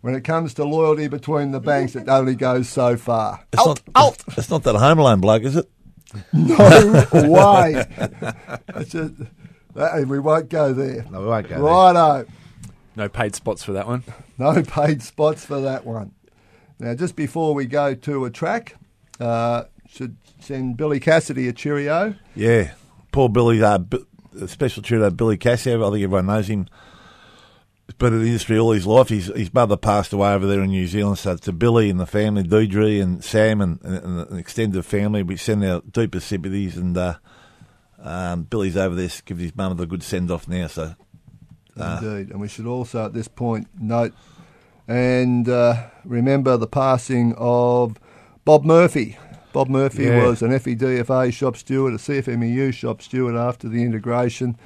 When 0.02 0.16
it 0.16 0.24
comes 0.24 0.54
to 0.56 0.64
loyalty 0.64 1.08
between 1.10 1.52
the 1.52 1.60
banks, 1.60 1.96
it 1.96 2.08
only 2.08 2.36
goes 2.36 2.70
so 2.70 2.96
far. 2.96 3.42
It's 3.52 3.66
not, 3.66 3.82
It's, 3.98 4.38
it's 4.38 4.50
not 4.50 4.64
that 4.64 4.76
Home 4.76 5.00
Alone 5.00 5.20
bloke, 5.20 5.44
is 5.44 5.58
it? 5.58 5.70
No 6.32 7.06
way. 7.14 7.86
It's 8.76 8.92
just, 8.92 9.14
that, 9.76 10.08
we 10.08 10.20
won't 10.20 10.50
go 10.50 10.74
there. 10.74 11.06
No, 11.12 11.22
we 11.22 11.28
won't 11.28 11.50
go 11.50 11.60
Righto. 11.62 12.26
No 12.96 13.10
paid 13.10 13.36
spots 13.36 13.64
for 13.64 13.74
that 13.74 13.88
one. 13.88 14.04
No 14.38 14.64
paid 14.68 15.02
spots 15.04 15.46
for 15.46 15.62
that 15.62 15.86
one. 15.86 16.14
Now, 16.80 16.96
just 16.96 17.16
before 17.16 17.54
we 17.54 17.66
go 17.66 17.94
to 17.94 18.26
a 18.26 18.30
track, 18.30 18.76
uh, 19.20 19.64
should 19.90 20.16
send 20.40 20.78
Billy 20.78 21.00
Cassidy 21.00 21.48
a 21.50 21.54
cheerio. 21.54 22.16
Yeah. 22.36 22.72
Poor 23.12 23.28
Billy, 23.28 23.62
uh, 23.62 23.80
B- 23.80 24.06
uh, 24.42 24.48
special 24.48 24.82
cheerio, 24.82 25.10
Billy 25.10 25.36
Cassidy. 25.38 25.76
I 25.76 25.90
think 25.92 26.04
everyone 26.04 26.28
knows 26.28 26.48
him. 26.48 26.68
Been 27.98 28.14
in 28.14 28.22
the 28.22 28.28
industry 28.28 28.58
all 28.58 28.72
his 28.72 28.86
life. 28.88 29.10
His, 29.10 29.28
his 29.28 29.54
mother 29.54 29.76
passed 29.76 30.14
away 30.14 30.34
over 30.34 30.46
there 30.48 30.62
in 30.62 30.70
New 30.70 30.88
Zealand. 30.88 31.18
So 31.18 31.36
to 31.36 31.52
Billy 31.52 31.90
and 31.90 32.00
the 32.00 32.06
family, 32.06 32.44
Deidre 32.44 33.02
and 33.02 33.24
Sam 33.24 33.62
and, 33.62 33.80
and, 33.84 33.98
and 34.04 34.20
the 34.30 34.38
extended 34.38 34.86
family, 34.86 35.24
we 35.24 35.36
send 35.38 35.66
our 35.66 35.82
deepest 35.82 36.28
sympathies. 36.28 36.78
And 36.78 36.98
uh, 36.98 37.16
um, 38.02 38.44
Billy's 38.44 38.78
over 38.78 38.96
there, 38.96 39.10
gives 39.26 39.42
his 39.42 39.56
mum 39.56 39.76
the 39.76 39.86
good 39.86 40.04
send 40.04 40.32
off 40.32 40.48
now. 40.48 40.68
So 40.68 40.96
Indeed. 41.76 42.32
And 42.32 42.40
we 42.40 42.48
should 42.48 42.66
also 42.66 43.06
at 43.06 43.14
this 43.14 43.28
point 43.28 43.68
note 43.80 44.14
and 44.88 45.48
uh, 45.48 45.88
remember 46.04 46.58
the 46.58 46.68
passing 46.68 47.34
of 47.38 47.98
Bob 48.44 48.66
Murphy. 48.66 49.18
Bob 49.54 49.70
Murphy 49.70 50.04
Yeah. 50.06 50.26
was 50.26 50.42
an 50.42 50.52
FEDFA 50.52 51.32
shop 51.34 51.58
steward, 51.58 51.94
a 51.94 51.98
CFMEU 51.98 52.74
shop 52.74 53.02
steward 53.02 53.36
after 53.36 53.68
the 53.70 53.84
integration. 53.84 54.58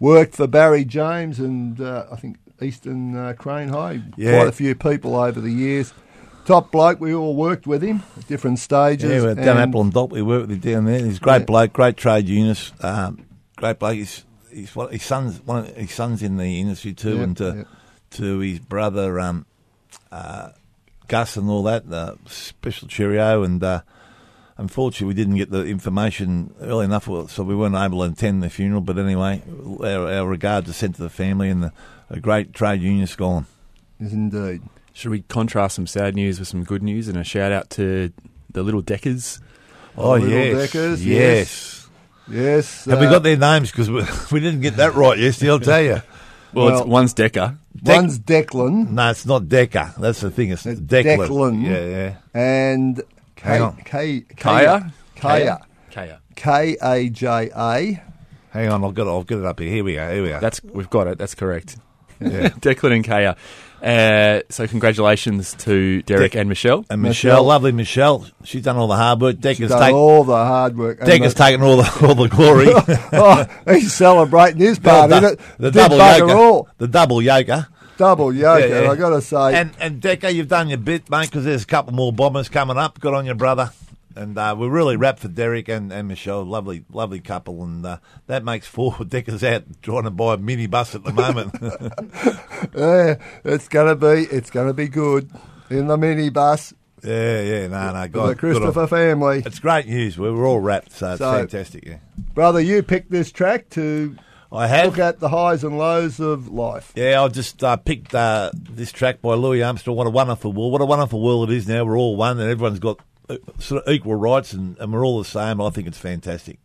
Worked 0.00 0.34
for 0.34 0.46
Barry 0.46 0.84
James 0.84 1.38
and 1.38 1.80
uh, 1.80 2.06
I 2.10 2.16
think 2.16 2.36
Eastern 2.64 3.14
uh, 3.16 3.34
Crane 3.38 3.68
High. 3.68 4.02
Yeah. 4.16 4.36
Quite 4.38 4.48
a 4.48 4.52
few 4.52 4.74
people 4.74 5.14
over 5.16 5.40
the 5.40 5.50
years. 5.50 5.92
Top 6.44 6.70
bloke, 6.72 7.00
we 7.00 7.14
all 7.14 7.34
worked 7.36 7.66
with 7.66 7.82
him 7.82 8.02
at 8.18 8.26
different 8.28 8.58
stages. 8.58 9.22
Yeah, 9.22 9.30
and- 9.30 9.40
Apple 9.40 9.80
and 9.80 9.92
Dot, 9.92 10.10
we 10.10 10.20
worked 10.22 10.48
with 10.48 10.62
him 10.64 10.72
down 10.72 10.84
there. 10.84 10.98
He's 11.04 11.16
a 11.16 11.20
great 11.20 11.40
Yeah. 11.40 11.44
bloke, 11.46 11.72
great 11.72 11.96
trade 11.96 12.28
unionist, 12.28 12.74
um, 12.84 13.24
great 13.56 13.78
bloke. 13.78 13.94
He's, 13.94 14.24
he's 14.50 14.70
his 14.90 15.02
son's 15.02 15.40
one 15.46 15.60
of 15.60 15.74
his 15.76 15.92
sons 15.92 16.22
in 16.22 16.36
the 16.36 16.60
industry 16.60 16.92
too, 16.92 17.16
Yeah, 17.16 17.22
and 17.22 17.36
to, 17.38 17.54
yeah. 17.56 17.62
to 18.18 18.38
his 18.40 18.58
brother 18.58 19.18
um, 19.20 19.46
uh, 20.12 20.50
Gus 21.08 21.36
and 21.38 21.48
all 21.48 21.62
that. 21.62 21.90
Uh, 21.90 22.16
special 22.26 22.88
cheerio, 22.88 23.42
and 23.42 23.62
uh, 23.64 23.80
unfortunately, 24.58 25.08
we 25.08 25.14
didn't 25.14 25.36
get 25.36 25.50
the 25.50 25.64
information 25.66 26.54
early 26.60 26.84
enough, 26.84 27.04
so 27.30 27.42
we 27.42 27.54
weren't 27.54 27.74
able 27.74 28.04
to 28.06 28.12
attend 28.12 28.42
the 28.42 28.50
funeral. 28.50 28.80
But 28.80 28.98
anyway, 28.98 29.42
our, 29.80 30.12
our 30.12 30.26
regards 30.26 30.68
are 30.70 30.74
sent 30.74 30.96
to 30.96 31.02
the 31.02 31.10
family, 31.10 31.50
and 31.50 31.64
the, 31.64 31.72
a 32.10 32.20
great 32.20 32.52
trade 32.52 32.82
unionist 32.82 33.16
gone. 33.18 33.46
Yes, 34.00 34.12
indeed. 34.12 34.62
Should 34.92 35.10
we 35.10 35.22
contrast 35.22 35.74
some 35.76 35.86
sad 35.86 36.14
news 36.14 36.38
with 36.38 36.48
some 36.48 36.62
good 36.64 36.82
news 36.82 37.08
and 37.08 37.16
a 37.18 37.24
shout 37.24 37.50
out 37.52 37.70
to 37.70 38.12
the 38.50 38.62
little 38.62 38.82
Deckers? 38.82 39.40
Oh, 39.96 40.12
Little 40.12 40.28
yes, 40.28 40.72
Deckers, 40.72 41.06
yes. 41.06 41.88
Yes. 42.28 42.84
Have 42.86 43.00
we 43.00 43.06
uh, 43.06 43.10
got 43.10 43.22
their 43.22 43.36
names? 43.36 43.70
Because 43.70 43.90
we, 43.90 44.02
we 44.32 44.40
didn't 44.40 44.60
get 44.60 44.76
that 44.76 44.94
right 44.94 45.18
yesterday, 45.18 45.50
I'll 45.50 45.60
tell 45.60 45.82
you. 45.82 46.02
Well, 46.52 46.66
Well- 46.66 46.78
it's 46.78 46.86
one's 46.86 47.12
Decker. 47.14 47.58
Dec- 47.76 47.96
One's 47.96 48.18
Declan. 48.20 48.90
No, 48.90 49.10
it's 49.10 49.26
not 49.26 49.48
Decker. 49.48 49.92
That's 49.98 50.20
the 50.20 50.30
thing. 50.30 50.50
It's 50.50 50.64
It's 50.64 50.80
Declan. 50.80 51.28
Declan. 51.28 51.62
Yeah, 51.64 51.84
yeah. 51.84 52.16
and 52.32 53.02
Hang 53.44 53.62
on. 53.62 53.76
K- 53.84 54.24
Kaja? 54.36 54.92
Kaja. 55.16 55.60
Kaja. 55.92 56.18
K 56.34 56.76
A 56.82 57.08
J 57.10 57.50
A. 57.54 58.02
Hang 58.50 58.68
on, 58.70 58.84
I've 58.84 58.94
got 58.94 59.06
it. 59.06 59.10
I'll 59.10 59.22
get 59.24 59.38
it 59.38 59.44
up 59.44 59.58
here. 59.60 59.68
Here 59.70 59.84
we 59.84 59.94
go. 59.94 60.12
Here 60.12 60.22
we 60.22 60.28
go. 60.30 60.40
That's 60.40 60.62
we've 60.64 60.90
got 60.90 61.06
it. 61.08 61.18
That's 61.18 61.34
correct. 61.34 61.76
yeah. 62.20 62.48
Declan 62.60 62.94
and 62.96 63.04
Kaja. 63.04 63.36
Uh, 63.82 64.40
so 64.48 64.66
congratulations 64.66 65.52
to 65.54 66.00
Derek 66.02 66.32
Dec- 66.32 66.40
and 66.40 66.48
Michelle. 66.48 66.86
And 66.88 67.02
Michelle. 67.02 67.32
Michelle, 67.34 67.44
lovely 67.44 67.72
Michelle. 67.72 68.26
She's 68.44 68.62
done 68.62 68.76
all 68.78 68.86
the 68.88 68.96
hard 68.96 69.20
work. 69.20 69.36
Decker's, 69.40 69.68
Done 69.68 69.80
take, 69.82 69.94
all 69.94 70.24
the 70.24 70.32
hard 70.34 70.78
work. 70.78 71.00
And 71.00 71.06
Decker's 71.08 71.34
the- 71.34 71.38
taken 71.44 71.62
all 71.62 71.76
the 71.76 72.06
all 72.06 72.14
the 72.14 72.28
glory. 72.28 72.68
oh, 73.12 73.44
he's 73.68 73.92
celebrating 73.92 74.60
his 74.60 74.78
part 74.78 75.10
the, 75.10 75.18
in 75.18 75.24
it. 75.24 75.40
the 75.58 75.70
Did 75.70 75.74
double 75.80 75.98
bugger 75.98 76.20
yoker. 76.20 76.34
all. 76.34 76.68
The 76.78 76.88
double 76.88 77.18
yoker. 77.18 77.66
Double 77.96 78.32
Yeah, 78.32 78.58
yeah. 78.58 78.90
i 78.90 78.96
got 78.96 79.10
to 79.10 79.20
say. 79.20 79.54
And 79.54 79.72
and 79.78 80.00
Decker, 80.00 80.28
you've 80.28 80.48
done 80.48 80.68
your 80.68 80.78
bit, 80.78 81.10
mate, 81.10 81.30
because 81.30 81.44
there's 81.44 81.62
a 81.62 81.66
couple 81.66 81.92
more 81.92 82.12
bombers 82.12 82.48
coming 82.48 82.76
up. 82.76 83.00
Good 83.00 83.14
on 83.14 83.26
your 83.26 83.34
brother. 83.34 83.70
And 84.16 84.38
uh, 84.38 84.54
we're 84.56 84.70
really 84.70 84.96
rapt 84.96 85.18
for 85.18 85.28
Derek 85.28 85.68
and, 85.68 85.92
and 85.92 86.06
Michelle. 86.06 86.44
Lovely, 86.44 86.84
lovely 86.92 87.18
couple. 87.18 87.64
And 87.64 87.84
uh, 87.84 87.98
that 88.28 88.44
makes 88.44 88.66
four 88.66 88.96
Deckers 89.08 89.42
out 89.42 89.64
trying 89.82 90.04
to 90.04 90.10
buy 90.10 90.34
a 90.34 90.36
minibus 90.36 90.94
at 90.94 91.02
the 91.02 91.12
moment. 91.12 91.52
yeah, 92.76 93.16
it's 93.44 93.66
to 93.68 93.96
be 93.96 94.34
it's 94.34 94.50
to 94.50 94.72
be 94.72 94.88
good 94.88 95.30
in 95.70 95.88
the 95.88 95.96
minibus 95.96 96.74
yeah, 97.04 97.42
yeah. 97.42 97.66
No, 97.66 97.92
no. 97.92 98.08
God, 98.08 98.30
the 98.30 98.34
Christopher 98.34 98.86
family. 98.86 99.42
It's 99.44 99.58
great 99.58 99.86
news. 99.86 100.18
We 100.18 100.30
were 100.30 100.46
all 100.46 100.60
rapt, 100.60 100.92
so 100.92 101.10
it's 101.10 101.18
So- 101.18 101.32
fantastic. 101.32 101.84
Yeah, 101.86 101.98
Brother, 102.34 102.60
you 102.60 102.82
picked 102.82 103.10
this 103.10 103.30
track 103.30 103.68
to 103.70 104.16
I 104.54 104.68
have. 104.68 104.86
look 104.86 104.98
at 104.98 105.18
the 105.18 105.28
highs 105.28 105.64
and 105.64 105.76
lows 105.76 106.20
of 106.20 106.48
life. 106.48 106.92
Yeah, 106.94 107.22
I 107.22 107.28
just 107.28 107.64
uh, 107.64 107.76
picked 107.76 108.14
uh, 108.14 108.52
this 108.54 108.92
track 108.92 109.20
by 109.20 109.34
Louis 109.34 109.62
Armstrong. 109.62 109.96
What 109.96 110.06
a 110.06 110.10
wonderful 110.10 110.52
world! 110.52 110.70
What 110.70 110.80
a 110.80 110.86
wonderful 110.86 111.20
world 111.20 111.50
it 111.50 111.56
is 111.56 111.66
now. 111.66 111.84
We're 111.84 111.98
all 111.98 112.14
one, 112.14 112.38
and 112.38 112.48
everyone's 112.48 112.78
got 112.78 113.00
uh, 113.28 113.38
sort 113.58 113.82
of 113.82 113.92
equal 113.92 114.14
rights, 114.14 114.52
and, 114.52 114.78
and 114.78 114.92
we're 114.92 115.04
all 115.04 115.18
the 115.18 115.24
same. 115.24 115.60
I 115.60 115.70
think 115.70 115.88
it's 115.88 115.98
fantastic. 115.98 116.58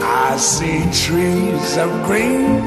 I 0.00 0.36
see 0.36 0.82
trees 1.04 1.76
of 1.78 2.06
green, 2.06 2.60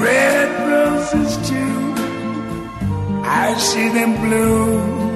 red 0.00 0.70
roses 0.70 1.36
too. 1.48 1.92
I 3.28 3.54
see 3.58 3.88
them 3.90 4.16
bloom 4.22 5.15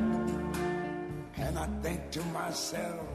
myself. 2.51 3.10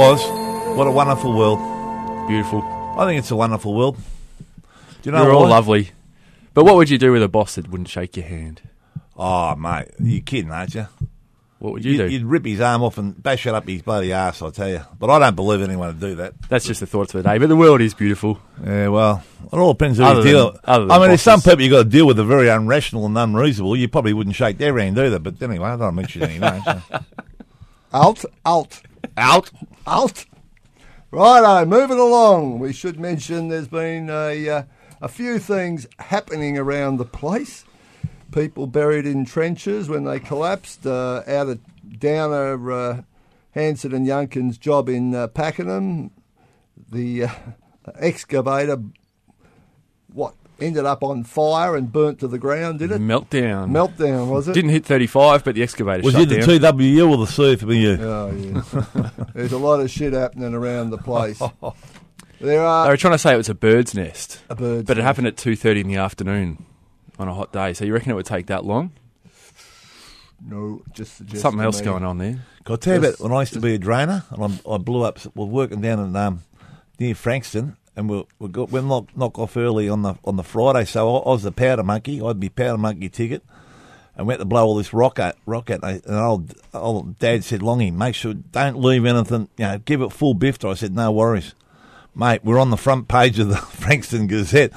Was. 0.00 0.76
What 0.78 0.86
a 0.86 0.90
wonderful 0.90 1.36
world. 1.36 1.58
Beautiful. 2.26 2.62
I 2.98 3.04
think 3.06 3.18
it's 3.18 3.30
a 3.30 3.36
wonderful 3.36 3.74
world. 3.74 3.96
Do 5.02 5.10
you 5.10 5.12
know 5.12 5.22
You're 5.24 5.34
all 5.34 5.46
lovely. 5.48 5.90
But 6.54 6.64
what 6.64 6.76
would 6.76 6.88
you 6.88 6.96
do 6.96 7.12
with 7.12 7.22
a 7.22 7.28
boss 7.28 7.56
that 7.56 7.68
wouldn't 7.68 7.88
shake 7.90 8.16
your 8.16 8.24
hand? 8.24 8.62
Oh, 9.14 9.54
mate, 9.56 9.88
you're 9.98 10.22
kidding, 10.22 10.50
aren't 10.50 10.74
you? 10.74 10.86
What 11.58 11.74
would 11.74 11.84
you 11.84 11.92
You'd, 11.92 11.98
do? 11.98 12.12
you'd 12.14 12.24
rip 12.24 12.46
his 12.46 12.62
arm 12.62 12.82
off 12.82 12.96
and 12.96 13.22
bash 13.22 13.46
it 13.46 13.54
up 13.54 13.68
his 13.68 13.82
bloody 13.82 14.14
ass, 14.14 14.40
I 14.40 14.48
tell 14.48 14.70
you. 14.70 14.80
But 14.98 15.10
I 15.10 15.18
don't 15.18 15.36
believe 15.36 15.60
anyone 15.60 15.88
would 15.88 16.00
do 16.00 16.14
that. 16.14 16.32
That's 16.48 16.64
just 16.66 16.80
the 16.80 16.86
thoughts 16.86 17.12
of 17.14 17.22
the 17.22 17.28
day. 17.28 17.36
But 17.36 17.50
the 17.50 17.56
world 17.56 17.82
is 17.82 17.92
beautiful. 17.92 18.40
Yeah, 18.64 18.88
well, 18.88 19.22
it 19.52 19.56
all 19.56 19.74
depends 19.74 19.98
who 19.98 20.04
Other 20.04 20.20
you 20.20 20.24
deal. 20.26 20.50
than- 20.52 20.60
other 20.64 20.90
I 20.92 20.98
mean, 20.98 21.08
there's 21.08 21.20
some 21.20 21.42
people 21.42 21.60
you've 21.60 21.72
got 21.72 21.82
to 21.82 21.88
deal 21.90 22.06
with 22.06 22.16
that 22.16 22.22
are 22.22 22.26
very 22.26 22.46
unrational 22.46 23.04
and 23.04 23.18
unreasonable. 23.18 23.76
You 23.76 23.88
probably 23.88 24.14
wouldn't 24.14 24.36
shake 24.36 24.56
their 24.56 24.78
hand 24.78 24.98
either. 24.98 25.18
But 25.18 25.42
anyway, 25.42 25.68
I 25.68 25.76
don't 25.76 25.94
mention 25.94 26.22
any 26.22 26.38
names. 26.38 26.64
so. 26.64 26.80
Alt, 27.92 28.24
alt, 28.46 28.80
Out. 29.16 29.50
alt. 29.86 30.26
Righto, 31.10 31.64
moving 31.64 31.98
along. 31.98 32.60
We 32.60 32.72
should 32.72 33.00
mention 33.00 33.48
there's 33.48 33.68
been 33.68 34.08
a, 34.08 34.48
uh, 34.48 34.62
a 35.00 35.08
few 35.08 35.38
things 35.38 35.86
happening 35.98 36.56
around 36.56 36.96
the 36.96 37.04
place. 37.04 37.64
People 38.30 38.68
buried 38.68 39.06
in 39.06 39.24
trenches 39.24 39.88
when 39.88 40.04
they 40.04 40.20
collapsed 40.20 40.86
uh, 40.86 41.22
out 41.26 41.48
at 41.48 41.58
Downer, 41.98 42.70
uh, 42.70 43.02
Hansen 43.52 43.92
and 43.92 44.06
Yuncken's 44.06 44.56
job 44.56 44.88
in 44.88 45.14
uh, 45.14 45.26
Pakenham. 45.26 46.12
The 46.90 47.24
uh, 47.24 47.28
excavator, 47.96 48.80
ended 50.60 50.84
up 50.86 51.02
on 51.02 51.24
fire 51.24 51.76
and 51.76 51.90
burnt 51.92 52.20
to 52.20 52.28
the 52.28 52.38
ground, 52.38 52.78
did 52.80 52.90
it? 52.92 53.00
Meltdown. 53.00 53.70
Meltdown, 53.70 54.28
was 54.28 54.48
it? 54.48 54.52
Didn't 54.54 54.70
hit 54.70 54.84
35, 54.86 55.44
but 55.44 55.54
the 55.54 55.62
excavator 55.62 56.02
Was 56.02 56.14
shut 56.14 56.22
it 56.22 56.28
the 56.28 56.58
down. 56.58 56.78
TWU 56.78 57.10
or 57.10 57.16
the 57.16 57.24
CFBU? 57.24 57.98
Oh, 58.00 59.04
yeah. 59.04 59.26
There's 59.34 59.52
a 59.52 59.58
lot 59.58 59.80
of 59.80 59.90
shit 59.90 60.12
happening 60.12 60.54
around 60.54 60.90
the 60.90 60.98
place. 60.98 61.40
There 62.42 62.52
They 62.52 62.56
are 62.56 62.88
were 62.88 62.96
trying 62.96 63.12
to 63.12 63.18
say 63.18 63.34
it 63.34 63.36
was 63.36 63.50
a 63.50 63.54
bird's 63.54 63.94
nest, 63.94 64.42
a 64.48 64.54
bird's 64.54 64.84
but 64.86 64.96
it 64.96 65.02
happened 65.02 65.26
at 65.26 65.36
2.30 65.36 65.82
in 65.82 65.88
the 65.88 65.96
afternoon 65.96 66.64
on 67.18 67.28
a 67.28 67.34
hot 67.34 67.52
day. 67.52 67.74
So 67.74 67.84
you 67.84 67.92
reckon 67.92 68.10
it 68.12 68.14
would 68.14 68.24
take 68.24 68.46
that 68.46 68.64
long? 68.64 68.92
No, 70.42 70.80
just 70.94 71.18
suggest 71.18 71.42
Something 71.42 71.60
else 71.62 71.80
me. 71.80 71.84
going 71.84 72.02
on 72.02 72.16
there. 72.16 72.40
Can 72.64 72.72
I 72.72 72.76
tell 72.76 72.94
you 72.94 73.00
about 73.00 73.20
when 73.20 73.32
I 73.32 73.40
used 73.40 73.52
to 73.52 73.60
be 73.60 73.74
a 73.74 73.78
drainer 73.78 74.24
and 74.30 74.42
I'm, 74.42 74.58
I 74.70 74.78
blew 74.78 75.02
up? 75.02 75.18
We're 75.34 75.44
working 75.44 75.82
down 75.82 75.98
in 76.00 76.16
um, 76.16 76.42
near 76.98 77.14
Frankston, 77.14 77.76
and 77.96 78.08
we 78.08 78.24
we 78.38 78.48
got 78.48 78.70
we 78.70 78.80
knock, 78.80 79.16
knock 79.16 79.38
off 79.38 79.56
early 79.56 79.88
on 79.88 80.02
the 80.02 80.14
on 80.24 80.36
the 80.36 80.42
Friday. 80.42 80.84
So 80.84 81.16
I, 81.16 81.18
I 81.20 81.28
was 81.30 81.42
the 81.42 81.52
powder 81.52 81.82
monkey. 81.82 82.22
I'd 82.22 82.40
be 82.40 82.48
powder 82.48 82.78
monkey 82.78 83.08
ticket, 83.08 83.42
and 84.16 84.26
went 84.26 84.40
to 84.40 84.44
blow 84.44 84.64
all 84.64 84.76
this 84.76 84.92
rock 84.92 85.18
at 85.18 85.36
rock. 85.46 85.70
And 85.70 85.82
old 86.08 86.54
old 86.72 87.18
dad 87.18 87.44
said, 87.44 87.60
"Longy, 87.60 87.92
make 87.92 88.14
sure 88.14 88.34
don't 88.34 88.80
leave 88.80 89.04
anything. 89.04 89.48
You 89.58 89.66
know, 89.66 89.78
give 89.78 90.00
it 90.02 90.12
full 90.12 90.34
bifter." 90.34 90.70
I 90.70 90.74
said, 90.74 90.94
"No 90.94 91.10
worries, 91.12 91.54
mate. 92.14 92.44
We're 92.44 92.58
on 92.60 92.70
the 92.70 92.76
front 92.76 93.08
page 93.08 93.38
of 93.38 93.48
the 93.48 93.56
Frankston 93.80 94.26
Gazette. 94.26 94.72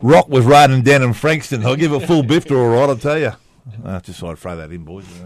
Rock 0.00 0.28
was 0.28 0.44
riding 0.44 0.82
down 0.82 1.02
in 1.02 1.12
Frankston. 1.12 1.64
I'll 1.64 1.76
give 1.76 1.92
it 1.92 2.06
full 2.06 2.22
bifter, 2.22 2.56
all 2.58 2.68
right. 2.68 2.88
I'll 2.88 2.96
tell 2.96 3.18
you." 3.18 3.32
Uh, 3.82 3.98
just 4.00 4.20
thought 4.20 4.32
I'd 4.32 4.38
throw 4.38 4.56
that 4.56 4.72
in, 4.72 4.84
boys. 4.84 5.06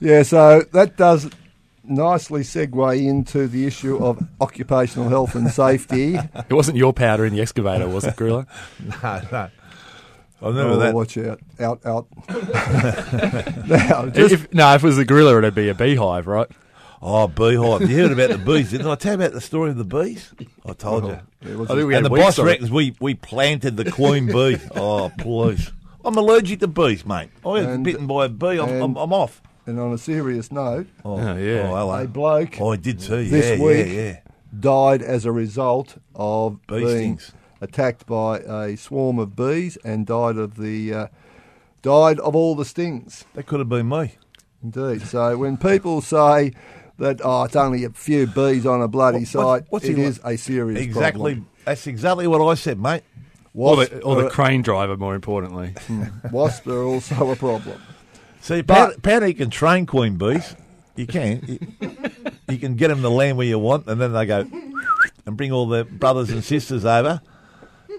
Yeah, 0.00 0.24
so 0.24 0.62
that 0.72 0.96
does 0.96 1.30
nicely 1.84 2.42
segue 2.42 3.06
into 3.06 3.46
the 3.46 3.66
issue 3.66 4.04
of 4.04 4.22
occupational 4.40 5.08
health 5.08 5.34
and 5.34 5.50
safety. 5.50 6.18
It 6.48 6.54
wasn't 6.54 6.76
your 6.76 6.92
powder 6.92 7.24
in 7.24 7.32
the 7.34 7.40
excavator, 7.40 7.88
was 7.88 8.04
it, 8.04 8.16
Gorilla? 8.16 8.46
No, 9.02 9.22
no. 9.30 9.50
I 10.42 10.48
remember 10.48 10.74
oh, 10.74 10.78
that. 10.78 10.94
watch 10.94 11.16
out. 11.18 11.40
Out, 11.60 11.86
out. 11.86 12.06
now, 13.68 14.06
just, 14.08 14.34
if, 14.34 14.52
no, 14.52 14.74
if 14.74 14.82
it 14.82 14.86
was 14.86 14.98
a 14.98 15.04
gorilla, 15.04 15.38
it'd 15.38 15.54
be 15.54 15.68
a 15.68 15.74
beehive, 15.74 16.26
right? 16.26 16.48
Oh, 17.00 17.28
beehive. 17.28 17.88
You 17.88 17.96
heard 17.96 18.12
about 18.12 18.30
the 18.30 18.38
bees, 18.38 18.72
didn't 18.72 18.88
I? 18.88 18.96
tell 18.96 19.12
you 19.12 19.20
about 19.20 19.34
the 19.34 19.40
story 19.40 19.70
of 19.70 19.76
the 19.76 19.84
bees? 19.84 20.32
I 20.66 20.72
told 20.72 21.04
you. 21.04 21.18
Oh, 21.44 21.62
it 21.62 21.70
I 21.70 21.74
think 21.74 21.86
we 21.86 21.94
and 21.94 21.94
had 21.94 22.04
the 22.06 22.10
weeks 22.10 22.24
boss 22.24 22.38
on 22.40 22.46
it. 22.48 22.50
reckons 22.50 22.70
we, 22.72 22.96
we 23.00 23.14
planted 23.14 23.76
the 23.76 23.90
queen 23.90 24.26
bee. 24.26 24.58
Oh, 24.74 25.12
please. 25.16 25.70
I'm 26.04 26.16
allergic 26.16 26.58
to 26.60 26.66
bees, 26.68 27.06
mate. 27.06 27.30
I 27.44 27.48
was 27.48 27.66
And- 27.66 27.84
bitten 27.84 28.08
by 28.08 28.24
a 28.24 28.28
bee. 28.28 28.58
I'm, 28.58 28.82
I'm, 28.82 28.96
I'm 28.96 29.12
off. 29.12 29.40
And 29.66 29.78
on 29.78 29.92
a 29.92 29.98
serious 29.98 30.50
note, 30.50 30.86
Oh, 31.04 31.18
Oh, 31.18 31.36
yeah. 31.36 31.68
Oh, 31.70 31.76
hello. 31.76 32.02
a 32.02 32.06
bloke 32.08 32.60
Oh, 32.60 32.72
I 32.72 32.76
did 32.76 32.98
too. 33.00 33.24
this 33.28 33.58
yeah, 33.58 33.64
week 33.64 33.86
yeah, 33.86 33.92
yeah. 33.92 34.16
died 34.58 35.02
as 35.02 35.24
a 35.24 35.32
result 35.32 35.96
of 36.14 36.58
Bee 36.66 36.80
being 36.84 37.18
stings. 37.18 37.32
attacked 37.60 38.06
by 38.06 38.38
a 38.40 38.76
swarm 38.76 39.18
of 39.18 39.36
bees 39.36 39.76
and 39.84 40.06
died 40.06 40.36
of 40.36 40.56
the 40.56 40.92
uh, 40.94 41.06
died 41.82 42.18
of 42.20 42.34
all 42.36 42.54
the 42.54 42.64
stings. 42.64 43.24
That 43.34 43.46
could 43.46 43.60
have 43.60 43.68
been 43.68 43.88
me. 43.88 44.14
Indeed. 44.62 45.02
So 45.02 45.36
when 45.36 45.56
people 45.56 46.00
say 46.00 46.52
that 46.98 47.20
oh, 47.24 47.44
it's 47.44 47.56
only 47.56 47.84
a 47.84 47.90
few 47.90 48.26
bees 48.26 48.64
on 48.66 48.80
a 48.82 48.88
bloody 48.88 49.20
What- 49.20 49.28
site, 49.28 49.44
what- 49.44 49.66
what's 49.70 49.84
it 49.86 49.96
he 49.96 50.02
is 50.04 50.20
a 50.24 50.36
serious 50.36 50.80
Exactly. 50.80 51.34
problem. 51.34 51.48
That's 51.64 51.86
exactly 51.86 52.26
what 52.26 52.44
I 52.44 52.54
said, 52.54 52.80
mate. 52.80 53.02
Or 53.54 53.76
the, 53.76 54.00
or 54.02 54.22
the 54.22 54.30
crane 54.30 54.62
driver, 54.62 54.96
more 54.96 55.14
importantly. 55.14 55.74
wasps 56.32 56.66
are 56.66 56.82
also 56.84 57.30
a 57.30 57.36
problem. 57.36 57.78
See, 58.42 58.60
But- 58.62 59.02
Pat, 59.02 59.22
Pat, 59.22 59.36
can 59.36 59.50
train 59.50 59.86
queen 59.86 60.16
bees. 60.16 60.54
You 60.96 61.06
can. 61.06 61.42
You, 61.80 61.96
you 62.50 62.58
can 62.58 62.74
get 62.74 62.88
them 62.88 63.00
to 63.00 63.08
land 63.08 63.38
where 63.38 63.46
you 63.46 63.58
want, 63.58 63.86
and 63.86 63.98
then 64.00 64.12
they 64.12 64.26
go 64.26 64.46
and 65.24 65.36
bring 65.36 65.52
all 65.52 65.66
their 65.66 65.84
brothers 65.84 66.28
and 66.30 66.44
sisters 66.44 66.84
over, 66.84 67.22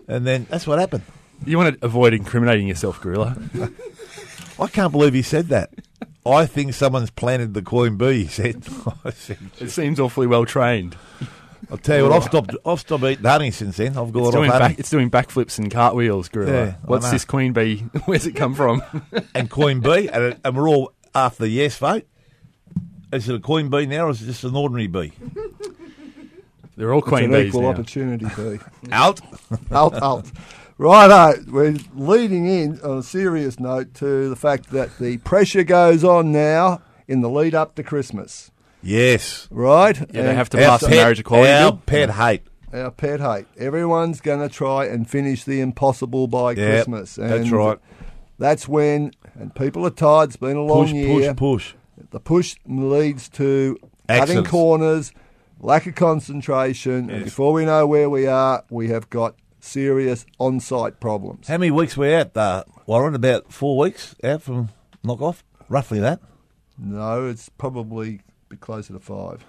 and 0.07 0.27
then 0.27 0.45
that's 0.49 0.67
what 0.67 0.77
happened. 0.77 1.03
You 1.45 1.57
want 1.57 1.79
to 1.79 1.85
avoid 1.85 2.13
incriminating 2.13 2.67
yourself, 2.67 3.01
Gorilla. 3.01 3.35
I 4.59 4.67
can't 4.67 4.91
believe 4.91 5.13
he 5.15 5.23
said 5.23 5.47
that. 5.47 5.71
I 6.25 6.45
think 6.45 6.73
someone's 6.73 7.09
planted 7.09 7.53
the 7.53 7.61
queen 7.63 7.97
bee. 7.97 8.23
He 8.23 8.27
said. 8.27 8.63
I 9.05 9.09
said, 9.09 9.39
It 9.59 9.69
seems 9.69 9.99
awfully 9.99 10.27
well 10.27 10.45
trained. 10.45 10.95
I'll 11.73 11.79
tell 11.79 11.97
you 11.97 12.03
what. 12.03 12.13
I've 12.13 12.23
stopped. 12.23 12.55
I've 12.65 12.79
stopped 12.79 13.03
eating 13.03 13.25
honey 13.25 13.49
since 13.49 13.77
then. 13.77 13.97
I've 13.97 14.03
It's 14.09 14.11
gone 14.11 14.23
off 14.27 14.31
doing, 14.33 14.51
back, 14.51 14.77
it's 14.77 14.89
doing 14.91 15.09
backflips 15.09 15.57
and 15.57 15.71
cartwheels, 15.71 16.29
Gorilla. 16.29 16.51
Yeah, 16.51 16.75
What's 16.85 17.09
this 17.09 17.25
queen 17.25 17.51
bee? 17.51 17.77
Where's 18.05 18.27
it 18.27 18.35
come 18.35 18.53
from? 18.53 18.83
and 19.35 19.49
queen 19.49 19.79
bee, 19.79 20.07
and, 20.07 20.23
it- 20.23 20.39
and 20.45 20.55
we're 20.55 20.69
all 20.69 20.93
after 21.15 21.43
the 21.43 21.49
yes 21.49 21.75
vote. 21.77 22.05
Is 23.11 23.27
it 23.27 23.33
a 23.35 23.39
queen 23.39 23.69
bee 23.69 23.87
now, 23.87 24.05
or 24.05 24.11
is 24.11 24.21
it 24.21 24.25
just 24.27 24.43
an 24.43 24.55
ordinary 24.55 24.85
bee? 24.87 25.13
They're 26.77 26.93
all 26.93 26.99
It's 26.99 27.07
queen 27.09 27.25
an 27.25 27.31
bees 27.31 27.47
equal 27.49 27.61
now. 27.63 27.69
opportunity 27.69 28.25
bee. 28.35 28.59
Out. 28.91 29.19
out, 29.71 29.93
out. 30.01 30.31
Righto, 30.79 31.43
we're 31.51 31.77
leading 31.95 32.47
in 32.47 32.79
on 32.81 32.97
a 32.99 33.03
serious 33.03 33.59
note 33.59 33.93
to 33.95 34.29
the 34.29 34.35
fact 34.35 34.71
that 34.71 34.97
the 34.99 35.17
pressure 35.17 35.63
goes 35.63 36.03
on 36.03 36.31
now 36.31 36.81
in 37.07 37.21
the 37.21 37.29
lead 37.29 37.53
up 37.53 37.75
to 37.75 37.83
Christmas. 37.83 38.49
Yes. 38.83 39.47
Right? 39.49 39.97
Yeah, 39.99 40.05
they 40.11 40.19
And 40.29 40.37
have 40.37 40.49
to 40.51 40.57
pass 40.57 40.81
the 40.81 40.89
marriage 40.89 41.19
equality 41.19 41.51
our 41.51 41.71
bill. 41.71 41.81
pet 41.85 42.09
hate. 42.11 42.41
Our 42.73 42.91
pet 42.91 43.19
hate. 43.21 43.45
Everyone's 43.57 44.19
going 44.21 44.41
to 44.47 44.53
try 44.53 44.85
and 44.85 45.09
finish 45.09 45.43
the 45.43 45.61
impossible 45.61 46.27
by 46.27 46.51
Yep, 46.51 46.57
Christmas. 46.57 47.15
that's 47.15 47.49
right. 47.51 47.77
That's 48.39 48.67
when, 48.67 49.11
and 49.35 49.53
people 49.55 49.85
are 49.85 49.91
tired, 49.91 50.29
it's 50.29 50.37
been 50.37 50.57
a 50.57 50.61
long 50.63 50.85
Push, 50.87 50.93
year. 50.93 51.33
push, 51.33 51.73
push. 51.73 51.73
The 52.11 52.19
push 52.19 52.55
leads 52.65 53.29
to 53.29 53.77
cutting 54.07 54.21
Accidents. 54.21 54.49
corners, 54.49 55.11
lack 55.59 55.85
of 55.87 55.95
concentration, 55.95 57.09
and 57.09 57.11
Yes. 57.11 57.23
before 57.25 57.53
we 57.53 57.63
know 57.65 57.85
where 57.87 58.09
we 58.09 58.25
are, 58.27 58.63
we 58.69 58.89
have 58.89 59.09
got 59.09 59.35
serious 59.59 60.25
on 60.39 60.59
site 60.59 60.99
problems. 60.99 61.47
How 61.47 61.57
many 61.57 61.71
weeks 61.71 61.95
we 61.95 62.13
out, 62.13 62.35
uh, 62.35 62.63
Warren? 62.85 63.15
About 63.15 63.53
four 63.53 63.77
weeks 63.77 64.15
out 64.23 64.41
from 64.41 64.69
knock 65.03 65.21
off? 65.21 65.43
Roughly 65.69 65.99
that. 65.99 66.19
No, 66.77 67.27
it's 67.27 67.49
probably 67.49 68.21
closer 68.61 68.93
to 68.93 68.99
five. 68.99 69.43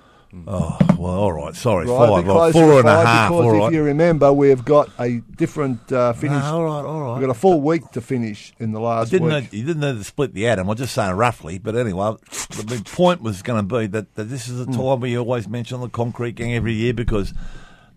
Oh, 0.48 0.76
well, 0.98 1.12
all 1.12 1.32
right. 1.32 1.54
Sorry, 1.54 1.86
Right, 1.86 1.96
five. 2.08 2.26
Right, 2.26 2.52
four 2.52 2.80
and 2.80 2.88
a 2.88 3.06
half. 3.06 3.30
Because 3.30 3.44
All 3.46 3.54
if 3.54 3.60
right. 3.60 3.72
you 3.72 3.84
remember, 3.84 4.32
we've 4.32 4.64
got 4.64 4.90
a 4.98 5.20
different 5.36 5.92
uh, 5.92 6.12
finish. 6.12 6.42
No, 6.42 6.56
all 6.56 6.64
right, 6.64 6.84
all 6.84 7.00
right. 7.02 7.12
We've 7.14 7.20
got 7.28 7.30
a 7.30 7.38
full 7.38 7.60
week 7.60 7.88
to 7.92 8.00
finish 8.00 8.52
in 8.58 8.72
the 8.72 8.80
I 8.80 8.82
last 8.98 9.10
didn't 9.12 9.28
week. 9.28 9.52
know, 9.52 9.56
you 9.56 9.64
didn't 9.64 9.80
know 9.80 9.94
to 9.94 10.02
split 10.02 10.34
the 10.34 10.48
atom. 10.48 10.68
I'm 10.68 10.76
just 10.76 10.92
saying 10.92 11.14
roughly. 11.14 11.58
But 11.58 11.76
anyway, 11.76 12.16
the 12.50 12.64
big 12.66 12.84
point 12.84 13.22
was 13.22 13.42
going 13.42 13.68
to 13.68 13.76
be 13.78 13.86
that, 13.86 14.12
that 14.16 14.24
this 14.24 14.48
is 14.48 14.60
a 14.60 14.64
Hmm. 14.64 14.72
time 14.72 15.00
we 15.00 15.16
always 15.16 15.46
mention 15.46 15.80
the 15.80 15.88
concrete 15.88 16.34
gang 16.34 16.52
every 16.52 16.72
year 16.74 16.94
because 16.94 17.32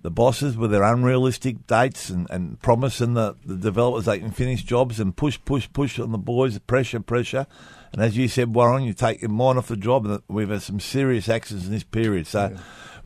the 0.04 0.12
bosses 0.12 0.56
with 0.56 0.70
their 0.70 0.84
unrealistic 0.84 1.65
dates 1.65 2.12
and, 2.12 2.28
and 2.30 2.62
promising 2.62 3.15
the, 3.15 3.36
the 3.48 3.56
developers 3.56 4.06
they 4.06 4.20
can 4.20 4.30
finish 4.30 4.62
jobs 4.62 5.00
and 5.00 5.15
push, 5.15 5.39
push, 5.43 5.67
push 5.74 5.98
on 5.98 6.12
the 6.12 6.20
boys, 6.20 6.60
pressure, 6.60 7.00
pressure. 7.00 7.48
And 7.93 8.02
as 8.02 8.17
you 8.17 8.28
said, 8.28 8.54
Warren, 8.54 8.84
you 8.84 8.93
take 8.93 9.21
your 9.21 9.30
mind 9.30 9.58
off 9.58 9.67
the 9.67 9.78
job. 9.78 10.06
And 10.06 10.21
we've 10.28 10.50
had 10.50 10.62
some 10.62 10.80
serious 10.80 11.30
accidents 11.30 11.65
in 11.67 11.71
this 11.71 11.84
period. 11.84 12.28
So 12.28 12.56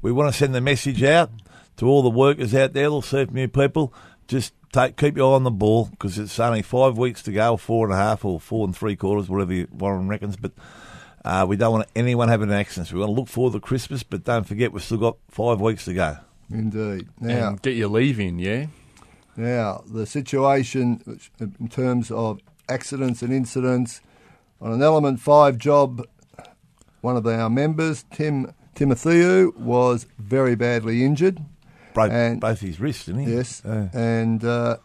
we 0.01 0.11
want 0.11 0.31
to 0.31 0.37
send 0.37 0.55
the 0.55 0.61
message 0.61 1.03
out 1.03 1.29
to 1.77 1.87
all 1.87 2.01
the 2.01 2.09
workers 2.09 2.53
out 2.55 2.73
there, 2.73 2.89
the 2.89 3.27
new 3.31 3.47
people. 3.47 3.93
Just 4.27 4.53
take 4.71 4.97
keep 4.97 5.17
your 5.17 5.33
eye 5.33 5.35
on 5.35 5.43
the 5.43 5.51
ball 5.51 5.85
because 5.85 6.17
it's 6.17 6.39
only 6.39 6.61
five 6.61 6.97
weeks 6.97 7.21
to 7.23 7.31
go, 7.31 7.57
four 7.57 7.85
and 7.85 7.93
a 7.93 7.97
half 7.97 8.23
or 8.23 8.39
four 8.39 8.65
and 8.65 8.75
three 8.75 8.95
quarters, 8.95 9.29
whatever 9.29 9.53
you- 9.53 9.67
Warren 9.71 10.07
reckons. 10.07 10.37
But 10.37 10.53
uh, 11.25 11.45
we 11.47 11.57
don't 11.57 11.71
want 11.73 11.87
anyone 11.95 12.29
having 12.29 12.49
an 12.49 12.55
accident. 12.55 12.91
We 12.91 12.99
want 12.99 13.09
to 13.09 13.13
look 13.13 13.27
forward 13.27 13.53
to 13.53 13.59
Christmas, 13.59 14.03
but 14.03 14.23
don't 14.23 14.47
forget 14.47 14.71
we've 14.71 14.83
still 14.83 14.97
got 14.97 15.17
five 15.29 15.59
weeks 15.61 15.85
to 15.85 15.93
go. 15.93 16.17
Indeed. 16.49 17.07
Now, 17.19 17.49
and 17.49 17.61
get 17.61 17.75
your 17.75 17.89
leave 17.89 18.19
in. 18.19 18.39
Yeah. 18.39 18.67
Now, 19.37 19.83
the 19.87 20.05
situation 20.05 21.19
in 21.39 21.67
terms 21.69 22.11
of 22.11 22.39
accidents 22.67 23.21
and 23.21 23.33
incidents 23.33 24.01
on 24.61 24.71
an 24.71 24.81
Element 24.81 25.19
5 25.19 25.57
job, 25.57 26.05
one 27.01 27.17
of 27.17 27.25
our 27.25 27.49
members, 27.49 28.05
Tim 28.11 28.53
Timotheu, 28.75 29.55
was 29.57 30.05
very 30.19 30.55
badly 30.55 31.03
injured. 31.03 31.41
Broke 31.93 32.11
And- 32.11 32.39
both 32.39 32.59
his 32.61 32.79
wrists, 32.79 33.05
didn't 33.05 33.25
he? 33.27 33.33
Yes. 33.33 33.61
Yeah. 33.65 33.89
And 33.93 34.43
uh, 34.45 34.77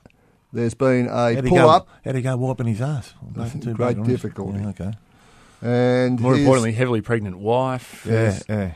there's 0.53 0.75
been 0.75 1.07
a 1.09 1.41
pull 1.43 1.59
go, 1.59 1.69
up, 1.69 1.89
How'd 2.05 2.15
he 2.17 2.23
go 2.23 2.37
wiping 2.37 2.67
his 2.67 2.81
ass? 2.81 3.15
Nothing 3.35 3.61
Great 3.75 4.03
difficulty. 4.03 4.59
Yeah, 4.61 4.69
okay. 4.69 4.93
and 5.63 6.21
More 6.21 6.33
his- 6.33 6.41
importantly, 6.41 6.73
heavily 6.73 7.01
pregnant 7.03 7.39
wife. 7.39 8.07
Yeah, 8.09 8.39
yeah. 8.49 8.73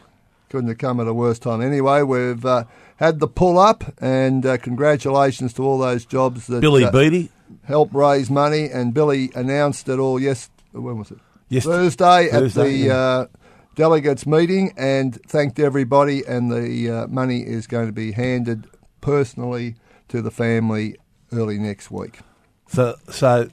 couldn't 0.49 0.69
have 0.69 0.79
come 0.79 1.01
at 1.01 1.09
a 1.09 1.15
worse 1.15 1.39
time. 1.39 1.61
Anyway, 1.63 2.03
we've 2.03 2.45
uh, 2.45 2.65
had 2.97 3.19
the 3.21 3.29
pull 3.29 3.59
up, 3.59 3.85
and 4.01 4.45
uh, 4.45 4.59
congratulations 4.59 5.53
to 5.55 5.63
all 5.65 5.79
those 5.79 6.05
jobs 6.05 6.47
that 6.49 6.61
Billy 6.61 6.85
uh, 6.85 6.91
Beattie. 6.93 7.31
helped 7.65 7.95
raise 7.95 8.31
money. 8.31 8.69
And 8.71 8.93
Billy 8.95 9.31
announced 9.35 9.89
it 9.89 9.99
all. 9.99 10.21
Yes, 10.21 10.51
when 10.73 10.99
was 10.99 11.11
it? 11.11 11.19
Yes, 11.49 11.65
Thursday, 11.65 12.29
Thursday, 12.31 12.61
at 12.61 12.65
the 12.65 12.73
yeah. 12.73 12.95
uh, 12.95 13.27
delegates 13.75 14.27
meeting 14.27 14.73
and 14.77 15.21
thanked 15.27 15.59
everybody. 15.59 16.25
And 16.25 16.51
the 16.51 16.91
uh, 16.91 17.07
money 17.09 17.41
is 17.41 17.67
going 17.67 17.87
to 17.87 17.93
be 17.93 18.13
handed 18.13 18.69
personally 19.01 19.77
to 20.09 20.23
the 20.23 20.31
family 20.31 20.97
early 21.33 21.59
next 21.59 21.91
week. 21.91 22.21
So, 22.69 22.95
so 23.11 23.49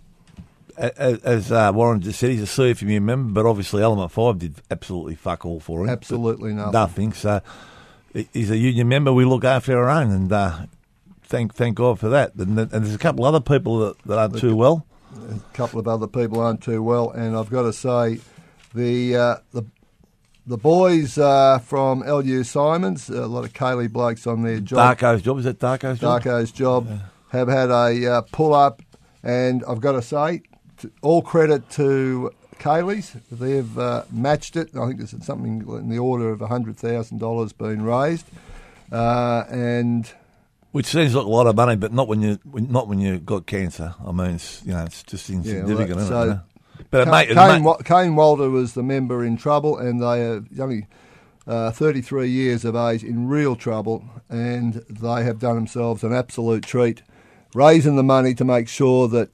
as 0.77 1.51
uh, 1.51 1.71
Warren 1.73 2.01
just 2.01 2.19
said, 2.19 2.29
he's 2.29 2.43
a 2.43 2.61
CFMU 2.61 3.01
member, 3.01 3.33
but 3.33 3.49
obviously 3.49 3.81
Element 3.81 4.11
5 4.11 4.39
did 4.39 4.55
absolutely 4.69 5.15
fuck 5.15 5.45
all 5.45 5.59
for 5.59 5.81
him. 5.81 5.89
Absolutely 5.89 6.53
nothing. 6.53 6.71
Nothing. 6.71 7.13
So 7.13 7.41
he's 8.13 8.51
a 8.51 8.57
union 8.57 8.87
member. 8.87 9.11
We 9.11 9.25
look 9.25 9.43
after 9.43 9.77
our 9.77 9.89
own, 9.89 10.11
and 10.11 10.31
uh, 10.31 10.65
thank 11.23 11.55
thank 11.55 11.75
God 11.77 11.99
for 11.99 12.09
that. 12.09 12.35
And, 12.35 12.59
and 12.59 12.69
there's 12.69 12.93
a 12.93 12.99
couple 12.99 13.25
other 13.25 13.39
people 13.39 13.79
that, 13.79 13.99
that 14.03 14.17
aren't 14.19 14.37
too 14.37 14.55
well. 14.55 14.85
A 15.29 15.39
couple 15.53 15.79
of 15.79 15.87
other 15.87 16.07
people 16.07 16.39
aren't 16.39 16.61
too 16.61 16.81
well, 16.83 17.11
and 17.11 17.35
I've 17.35 17.49
got 17.49 17.63
to 17.63 17.73
say, 17.73 18.19
the 18.73 19.15
uh, 19.15 19.35
the 19.51 19.63
the 20.45 20.57
boys 20.57 21.17
uh, 21.17 21.59
from 21.59 21.99
LU 21.99 22.43
Simons, 22.43 23.09
a 23.09 23.27
lot 23.27 23.43
of 23.43 23.53
Kaylee 23.53 23.91
blokes 23.91 24.25
on 24.25 24.43
their 24.43 24.59
job. 24.59 24.97
Darko's 24.97 25.21
job. 25.21 25.39
Is 25.39 25.43
that 25.45 25.59
Darko's 25.59 25.99
job? 25.99 26.23
Darko's 26.23 26.51
job 26.51 26.87
have 27.29 27.47
had 27.49 27.69
a 27.69 28.07
uh, 28.07 28.21
pull 28.31 28.53
up, 28.53 28.81
and 29.23 29.63
I've 29.67 29.81
got 29.81 29.93
to 29.93 30.01
say, 30.01 30.41
t 30.77 30.89
all 31.01 31.21
credit 31.21 31.69
to 31.71 32.31
Kaylee's. 32.59 33.15
They've 33.31 33.77
uh, 33.77 34.03
matched 34.11 34.55
it. 34.55 34.75
I 34.75 34.87
think 34.87 34.99
there's 34.99 35.25
something 35.25 35.61
in 35.67 35.89
the 35.89 35.99
order 35.99 36.29
of 36.29 36.39
hundred 36.39 36.77
thousand 36.77 37.19
dollars 37.19 37.51
being 37.51 37.81
raised, 37.81 38.27
uh, 38.91 39.43
and 39.49 40.09
Which 40.77 40.85
seems 40.85 41.15
like 41.15 41.25
a 41.25 41.29
lot 41.29 41.47
of 41.47 41.55
money, 41.55 41.75
but 41.75 41.91
not 41.91 42.07
when 42.07 42.21
you 42.21 42.37
when, 42.43 42.71
not 42.71 42.87
when 42.87 42.99
you 42.99 43.17
got 43.17 43.47
cancer. 43.47 43.95
I 44.05 44.11
mean, 44.11 44.35
it's 44.35 44.63
you 44.63 44.73
know, 44.73 44.83
it's 44.83 45.01
just 45.01 45.27
insignificant. 45.27 45.95
well, 45.95 45.97
isn't 45.97 46.07
so 46.07 46.21
it, 46.21 46.25
you 46.25 46.31
know? 46.33 46.41
But 46.91 47.01
it 47.01 47.05
Ca- 47.05 47.11
made, 47.11 47.27
Kane, 47.29 47.63
Wa- 47.63 47.77
Kane 47.77 48.15
Walter 48.15 48.47
was 48.51 48.73
the 48.75 48.83
member 48.83 49.25
in 49.25 49.37
trouble, 49.37 49.75
and 49.79 49.99
they 49.99 50.21
are 50.23 50.43
only 50.59 50.85
uh, 51.47 51.71
33 51.71 52.29
years 52.29 52.63
of 52.63 52.75
age 52.75 53.03
in 53.03 53.27
real 53.27 53.55
trouble, 53.55 54.05
and 54.29 54.75
they 54.87 55.23
have 55.23 55.39
done 55.39 55.55
themselves 55.55 56.03
an 56.03 56.13
absolute 56.13 56.63
treat, 56.63 57.01
raising 57.55 57.95
the 57.95 58.03
money 58.03 58.35
to 58.35 58.45
make 58.45 58.67
sure 58.67 59.07
that 59.07 59.31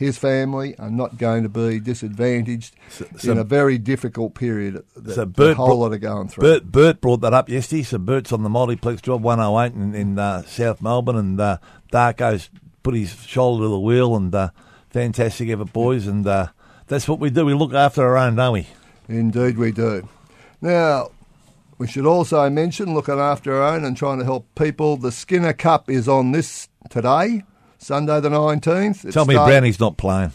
his 0.00 0.16
family 0.18 0.76
are 0.78 0.90
not 0.90 1.18
going 1.18 1.42
to 1.44 1.48
be 1.50 1.78
disadvantaged 1.78 2.74
so- 2.88 3.04
in 3.30 3.38
a 3.38 3.44
very 3.44 3.76
difficult 3.78 4.34
period 4.34 4.82
that 4.96 5.14
So 5.14 5.26
Bert 5.26 5.56
whole 5.56 5.66
brought- 5.68 5.78
lot 5.78 5.92
are 5.92 5.98
going 5.98 6.28
through. 6.28 6.42
Bert, 6.42 6.72
Bert 6.72 7.00
brought 7.00 7.20
that 7.20 7.34
up 7.34 7.48
yesterday. 7.50 7.82
So 7.82 7.98
Bert's 7.98 8.32
on 8.32 8.42
the 8.42 8.48
multiplex 8.48 9.02
job 9.02 9.22
108 9.22 9.74
in, 9.74 9.94
in 9.94 10.18
uh, 10.18 10.42
South 10.42 10.80
Melbourne, 10.82 11.16
and 11.16 11.40
uh, 11.40 11.58
Darko's 11.92 12.48
put 12.82 12.94
his 12.94 13.12
shoulder 13.26 13.64
to 13.64 13.68
the 13.68 13.78
wheel, 13.78 14.16
and 14.16 14.34
uh, 14.34 14.48
fantastic 14.88 15.50
ever, 15.50 15.66
boys. 15.66 16.06
And 16.06 16.26
uh, 16.26 16.48
that's 16.86 17.06
what 17.06 17.20
we 17.20 17.28
do. 17.28 17.44
We 17.44 17.52
look 17.54 17.74
after 17.74 18.02
our 18.02 18.16
own, 18.16 18.36
don't 18.36 18.54
we? 18.54 18.66
Indeed, 19.08 19.58
we 19.58 19.70
do. 19.70 20.08
Now, 20.62 21.10
we 21.78 21.86
should 21.86 22.06
also 22.06 22.48
mention 22.48 22.94
looking 22.94 23.18
after 23.18 23.54
our 23.54 23.74
own 23.74 23.84
and 23.84 23.96
trying 23.96 24.18
to 24.18 24.24
help 24.24 24.46
people. 24.54 24.96
The 24.96 25.12
Skinner 25.12 25.52
Cup 25.52 25.90
is 25.90 26.08
on 26.08 26.32
this 26.32 26.68
today, 26.88 27.42
Sunday 27.80 28.20
the 28.20 28.28
19th. 28.28 29.06
It 29.06 29.12
Tell 29.12 29.24
me, 29.24 29.34
start- 29.34 29.48
Brownie's 29.48 29.80
not 29.80 29.96
playing. 29.96 30.32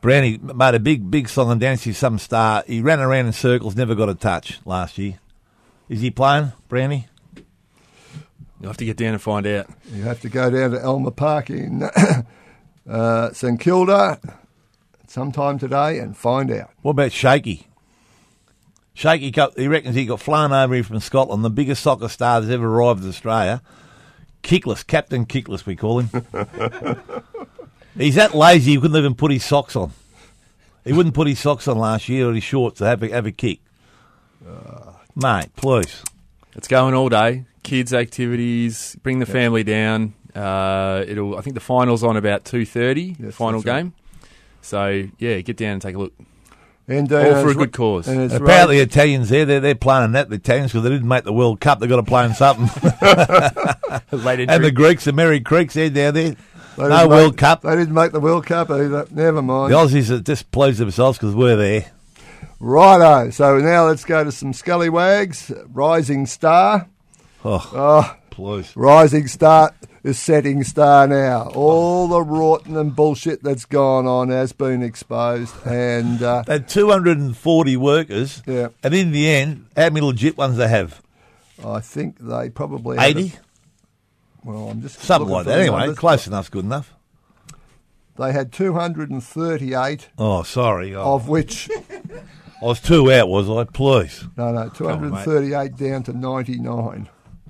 Brownie 0.00 0.38
made 0.38 0.74
a 0.74 0.80
big, 0.80 1.10
big 1.10 1.28
song 1.28 1.50
and 1.50 1.60
dance. 1.60 1.84
He's 1.84 1.98
some 1.98 2.18
star. 2.18 2.64
He 2.66 2.80
ran 2.80 3.00
around 3.00 3.26
in 3.26 3.32
circles, 3.32 3.76
never 3.76 3.94
got 3.94 4.08
a 4.08 4.14
touch 4.14 4.60
last 4.64 4.98
year. 4.98 5.18
Is 5.88 6.00
he 6.00 6.10
playing, 6.10 6.52
Brownie? 6.68 7.06
You'll 8.60 8.70
have 8.70 8.76
to 8.78 8.84
get 8.84 8.96
down 8.96 9.12
and 9.12 9.22
find 9.22 9.46
out. 9.46 9.66
You 9.92 10.02
have 10.02 10.20
to 10.22 10.28
go 10.30 10.50
down 10.50 10.70
to 10.70 10.84
Alma 10.84 11.10
Park 11.10 11.50
in 11.50 11.82
uh, 12.88 13.32
St 13.32 13.60
Kilda 13.60 14.18
sometime 15.06 15.58
today 15.58 15.98
and 15.98 16.16
find 16.16 16.50
out. 16.50 16.70
What 16.80 16.92
about 16.92 17.12
Shaky? 17.12 17.66
Shaky, 18.94 19.30
got, 19.30 19.58
he 19.58 19.68
reckons 19.68 19.96
he 19.96 20.06
got 20.06 20.20
flown 20.20 20.52
over 20.52 20.74
here 20.74 20.84
from 20.84 21.00
Scotland, 21.00 21.44
the 21.44 21.50
biggest 21.50 21.82
soccer 21.82 22.08
star 22.08 22.40
that's 22.40 22.52
ever 22.52 22.66
arrived 22.66 23.02
in 23.02 23.08
Australia. 23.08 23.60
Kickless, 24.44 24.86
Captain 24.86 25.24
Kickless, 25.26 25.66
we 25.66 25.74
call 25.74 26.00
him. 26.00 26.24
He's 27.98 28.16
that 28.16 28.34
lazy 28.34 28.72
he 28.72 28.80
couldn't 28.80 28.96
even 28.96 29.14
put 29.14 29.32
his 29.32 29.44
socks 29.44 29.74
on. 29.74 29.92
He 30.84 30.92
wouldn't 30.92 31.14
put 31.14 31.26
his 31.26 31.38
socks 31.38 31.66
on 31.66 31.78
last 31.78 32.08
year 32.08 32.28
or 32.28 32.34
his 32.34 32.44
shorts 32.44 32.78
to 32.78 32.84
have 32.84 33.02
a, 33.02 33.08
have 33.08 33.26
a 33.26 33.32
kick. 33.32 33.60
Mate, 35.16 35.54
please. 35.56 36.02
It's 36.54 36.68
going 36.68 36.94
all 36.94 37.08
day. 37.08 37.46
Kids 37.62 37.94
activities. 37.94 38.96
Bring 39.02 39.18
the 39.18 39.26
family 39.26 39.64
down. 39.64 40.12
Uh, 40.34 41.04
it'll. 41.06 41.38
I 41.38 41.40
think 41.40 41.54
the 41.54 41.60
finals 41.60 42.04
on 42.04 42.16
about 42.16 42.44
two 42.44 42.66
thirty. 42.66 43.16
Yes, 43.18 43.34
final 43.34 43.60
that's 43.60 43.66
right. 43.66 43.82
game. 43.82 43.94
So 44.60 45.08
yeah, 45.18 45.40
get 45.40 45.56
down 45.56 45.74
and 45.74 45.82
take 45.82 45.94
a 45.94 45.98
look. 45.98 46.12
And, 46.86 47.10
All 47.12 47.18
uh, 47.36 47.42
for 47.42 47.48
a 47.50 47.54
good 47.54 47.72
cause. 47.72 48.06
And 48.08 48.30
Apparently, 48.30 48.76
ra- 48.76 48.82
Italians 48.82 49.30
there, 49.30 49.46
they're, 49.46 49.60
they're 49.60 49.74
playing 49.74 50.12
that, 50.12 50.28
the 50.28 50.36
Italians, 50.36 50.70
because 50.72 50.84
they 50.84 50.90
didn't 50.90 51.08
make 51.08 51.24
the 51.24 51.32
World 51.32 51.58
Cup. 51.60 51.80
They've 51.80 51.88
got 51.88 51.96
to 51.96 52.02
play 52.02 52.26
in 52.26 52.34
something. 52.34 52.66
Late 54.12 54.40
and 54.50 54.64
the. 54.64 54.70
Greeks, 54.70 55.04
the 55.04 55.12
Merry 55.12 55.40
Creeks, 55.40 55.74
they're 55.74 55.88
down 55.90 56.14
there. 56.14 56.30
they 56.30 56.36
No 56.76 56.88
didn't 56.88 57.08
World 57.08 57.32
make- 57.32 57.38
Cup. 57.38 57.62
They 57.62 57.76
didn't 57.76 57.94
make 57.94 58.12
the 58.12 58.20
World 58.20 58.44
Cup 58.46 58.70
either. 58.70 59.06
Never 59.10 59.40
mind. 59.42 59.72
The 59.72 59.76
Aussies 59.76 60.10
are 60.10 60.20
just 60.20 60.50
pleased 60.50 60.78
themselves 60.78 61.16
because 61.18 61.34
we're 61.34 61.56
there. 61.56 61.90
Righto. 62.60 63.30
So 63.30 63.58
now 63.58 63.86
let's 63.86 64.04
go 64.04 64.22
to 64.24 64.32
some 64.32 64.52
scallywags. 64.52 65.50
Rising 65.72 66.26
Star. 66.26 66.88
Oh, 67.44 67.70
Oh, 67.74 68.16
please. 68.30 68.74
Rising 68.76 69.26
Star 69.26 69.72
is 70.04 70.18
setting 70.18 70.62
star 70.62 71.08
now. 71.08 71.50
All 71.54 72.06
the 72.06 72.20
rotten 72.22 72.76
and 72.76 72.94
bullshit 72.94 73.42
that's 73.42 73.64
gone 73.64 74.06
on 74.06 74.28
has 74.28 74.52
been 74.52 74.82
exposed, 74.82 75.54
and 75.66 76.22
uh, 76.22 76.42
They 76.46 76.52
had 76.54 76.68
240 76.68 77.76
workers, 77.78 78.42
Yeah. 78.46 78.68
and 78.82 78.94
in 78.94 79.10
the 79.12 79.28
end, 79.28 79.66
how 79.76 79.90
many 79.90 80.02
legit 80.02 80.36
ones 80.38 80.56
they 80.58 80.68
have? 80.68 81.00
I 81.64 81.80
think 81.80 82.18
they 82.20 82.50
probably 82.50 82.98
had 82.98 83.16
80? 83.16 83.28
a- 83.36 83.40
well, 84.46 84.68
I'm 84.68 84.82
just 84.82 85.00
Something 85.00 85.30
like 85.30 85.46
that. 85.46 85.58
Anyway, 85.58 85.78
numbers. 85.78 85.98
close 85.98 86.26
enough, 86.26 86.50
good 86.50 86.64
enough. 86.66 86.92
They 88.18 88.30
had 88.32 88.52
238, 88.52 90.08
Oh, 90.18 90.42
sorry. 90.42 90.94
Oh, 90.94 91.14
of 91.14 91.28
which 91.28 91.68
I 91.70 92.64
was 92.64 92.78
two 92.80 93.10
out, 93.12 93.28
was 93.28 93.48
I? 93.50 93.64
Please. 93.64 94.24
no, 94.36 94.52
no, 94.52 94.68
238 94.68 95.76
down 95.76 96.02
to 96.04 96.12
99. 96.12 97.08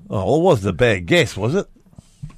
Oh, 0.08 0.24
well, 0.26 0.36
it 0.36 0.42
wasn't 0.42 0.70
a 0.70 0.72
bad 0.72 1.06
guess, 1.06 1.36
was 1.36 1.54
it? 1.54 1.66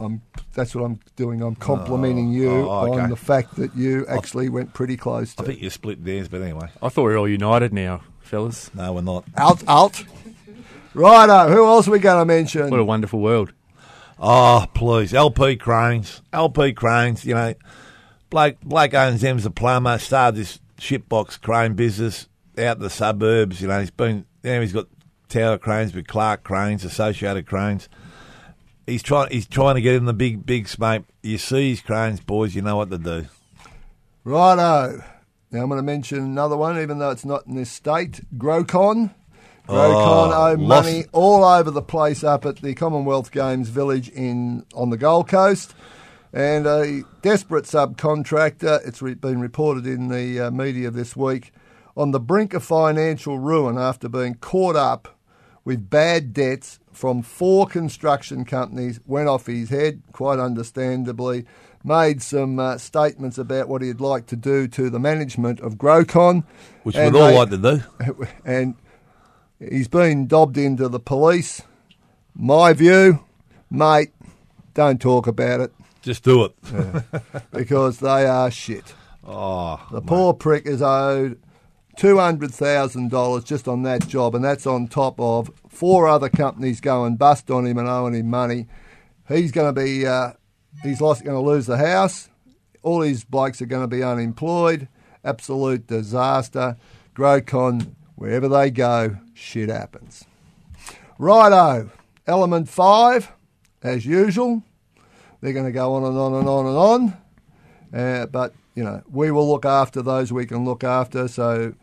I'm, 0.00 0.22
that's 0.54 0.74
what 0.74 0.84
I'm 0.84 1.00
doing. 1.16 1.42
I'm 1.42 1.54
complimenting 1.54 2.28
oh, 2.28 2.32
you 2.32 2.50
oh, 2.50 2.68
oh 2.68 2.92
okay. 2.92 3.02
on 3.02 3.10
the 3.10 3.16
fact 3.16 3.56
that 3.56 3.74
you 3.74 4.06
actually 4.06 4.48
went 4.48 4.74
pretty 4.74 4.96
close 4.96 5.34
to. 5.34 5.42
I 5.42 5.44
to. 5.44 5.50
think 5.52 5.62
you 5.62 5.70
split 5.70 6.04
theirs, 6.04 6.28
but 6.28 6.42
anyway. 6.42 6.68
I 6.82 6.88
thought 6.88 7.04
we 7.04 7.12
were 7.12 7.18
all 7.18 7.28
united 7.28 7.72
now, 7.72 8.02
fellas. 8.20 8.74
No, 8.74 8.92
we're 8.92 9.02
not. 9.02 9.24
Out, 9.36 9.62
out. 9.68 10.04
Righto. 10.94 11.52
Who 11.52 11.64
else 11.66 11.88
are 11.88 11.90
we 11.90 11.98
going 11.98 12.20
to 12.20 12.24
mention? 12.24 12.70
What 12.70 12.80
a 12.80 12.84
wonderful 12.84 13.20
world. 13.20 13.52
Oh, 14.18 14.66
please. 14.74 15.12
LP 15.12 15.56
Cranes. 15.56 16.22
LP 16.32 16.72
Cranes, 16.72 17.24
you 17.24 17.34
know. 17.34 17.54
Blake, 18.30 18.60
Blake 18.60 18.94
owns 18.94 19.20
them's 19.20 19.46
a 19.46 19.50
plumber, 19.50 19.98
started 19.98 20.40
this 20.40 20.58
shipbox 20.78 21.40
crane 21.40 21.74
business 21.74 22.28
out 22.58 22.78
in 22.78 22.82
the 22.82 22.90
suburbs. 22.90 23.60
You 23.60 23.68
know, 23.68 23.80
he's 23.80 23.90
been, 23.90 24.26
you 24.42 24.50
know, 24.50 24.60
he's 24.60 24.72
got 24.72 24.86
tower 25.28 25.58
cranes 25.58 25.94
with 25.94 26.06
Clark 26.06 26.42
Cranes, 26.42 26.84
Associated 26.84 27.46
Cranes. 27.46 27.88
He's 28.86 29.02
trying, 29.02 29.30
he's 29.30 29.46
trying 29.46 29.74
to 29.74 29.80
get 29.80 29.94
in 29.94 30.04
the 30.04 30.12
big, 30.12 30.46
big 30.46 30.68
smoke. 30.68 31.04
You 31.22 31.38
see 31.38 31.70
his 31.70 31.80
cranes, 31.80 32.20
boys, 32.20 32.54
you 32.54 32.62
know 32.62 32.76
what 32.76 32.90
to 32.90 32.98
do. 32.98 33.26
Righto. 34.24 35.02
Now 35.50 35.62
I'm 35.62 35.68
going 35.68 35.78
to 35.78 35.82
mention 35.82 36.18
another 36.18 36.56
one, 36.56 36.78
even 36.80 36.98
though 36.98 37.10
it's 37.10 37.24
not 37.24 37.46
in 37.46 37.54
this 37.54 37.70
state. 37.70 38.20
Grocon. 38.36 39.10
Grocon 39.68 40.30
Oh, 40.32 40.32
owe 40.50 40.54
lost- 40.54 40.84
money 40.86 41.04
all 41.12 41.44
over 41.44 41.70
the 41.70 41.82
place 41.82 42.22
up 42.22 42.44
at 42.46 42.56
the 42.56 42.74
Commonwealth 42.74 43.30
Games 43.32 43.68
Village 43.68 44.08
in 44.10 44.64
on 44.74 44.90
the 44.90 44.96
Gold 44.96 45.28
Coast. 45.28 45.74
And 46.32 46.66
a 46.66 47.02
desperate 47.22 47.64
subcontractor, 47.64 48.86
it's 48.86 49.00
re- 49.00 49.14
been 49.14 49.40
reported 49.40 49.86
in 49.86 50.08
the 50.08 50.40
uh, 50.46 50.50
media 50.50 50.90
this 50.90 51.16
week, 51.16 51.52
on 51.96 52.10
the 52.10 52.20
brink 52.20 52.52
of 52.52 52.62
financial 52.62 53.38
ruin 53.38 53.78
after 53.78 54.08
being 54.08 54.34
caught 54.34 54.76
up 54.76 55.16
with 55.64 55.88
bad 55.88 56.32
debts 56.34 56.78
from 56.96 57.20
four 57.22 57.66
construction 57.66 58.44
companies, 58.46 59.00
went 59.06 59.28
off 59.28 59.46
his 59.46 59.68
head, 59.68 60.02
quite 60.12 60.38
understandably, 60.38 61.44
made 61.84 62.22
some 62.22 62.58
uh, 62.58 62.78
statements 62.78 63.36
about 63.36 63.68
what 63.68 63.82
he'd 63.82 64.00
like 64.00 64.26
to 64.26 64.36
do 64.36 64.66
to 64.68 64.88
the 64.88 64.98
management 64.98 65.60
of 65.60 65.74
Grocon. 65.74 66.42
Which 66.84 66.96
we'd 66.96 67.14
all 67.14 67.28
they- 67.28 67.36
like 67.38 67.50
to 67.50 67.58
do. 67.58 68.26
and 68.46 68.74
he's 69.58 69.88
been 69.88 70.26
dobbed 70.26 70.56
into 70.56 70.88
the 70.88 70.98
police. 70.98 71.60
My 72.34 72.72
view, 72.72 73.24
mate, 73.70 74.12
don't 74.74 75.00
talk 75.00 75.26
about 75.26 75.60
it 75.60 75.72
Just 76.02 76.22
do 76.24 76.44
it. 76.44 76.54
because 77.50 77.98
they 78.00 78.26
are 78.26 78.50
shit. 78.50 78.94
Oh, 79.22 79.84
The 79.90 80.00
poor 80.00 80.32
prick 80.34 80.64
is 80.66 80.80
owed 80.80 81.38
two 81.96 82.18
hundred 82.18 82.52
thousand 82.52 83.10
dollars 83.10 83.44
just 83.44 83.66
on 83.66 83.82
that 83.82 84.06
job, 84.06 84.34
and 84.34 84.44
that's 84.44 84.66
on 84.66 84.88
top 84.88 85.18
of 85.20 85.50
four 85.68 86.08
other 86.08 86.28
companies 86.28 86.80
going 86.80 87.16
bust 87.16 87.50
on 87.50 87.66
him 87.66 87.78
and 87.78 87.88
owing 87.88 88.14
him 88.14 88.28
money. 88.28 88.66
He's 89.28 89.52
going 89.52 89.74
to 89.74 89.80
be 89.80 90.06
uh, 90.06 90.32
he's 90.82 91.00
lost 91.00 91.24
going 91.24 91.36
to 91.36 91.50
lose 91.50 91.66
the 91.66 91.78
house. 91.78 92.28
All 92.82 93.00
his 93.00 93.24
blokes 93.24 93.60
are 93.60 93.66
going 93.66 93.82
to 93.82 93.88
be 93.88 94.02
unemployed. 94.02 94.88
Absolute 95.24 95.86
disaster. 95.86 96.76
Grocon, 97.14 97.94
wherever 98.14 98.48
they 98.48 98.70
go, 98.70 99.16
shit 99.34 99.68
happens. 99.68 100.24
Righto, 101.18 101.90
element 102.26 102.68
five, 102.68 103.32
as 103.82 104.06
usual. 104.06 104.62
They're 105.40 105.52
going 105.52 105.66
to 105.66 105.72
go 105.72 105.94
on 105.94 106.04
and 106.04 106.16
on 106.16 106.34
and 106.34 106.48
on 106.48 106.66
and 106.66 106.76
on. 106.76 107.16
Uh, 107.92 108.26
but 108.26 108.52
you 108.74 108.84
know, 108.84 109.02
we 109.10 109.30
will 109.30 109.48
look 109.48 109.64
after 109.64 110.02
those 110.02 110.32
we 110.32 110.46
can 110.46 110.64
look 110.64 110.84
after. 110.84 111.26
So, 111.26 111.74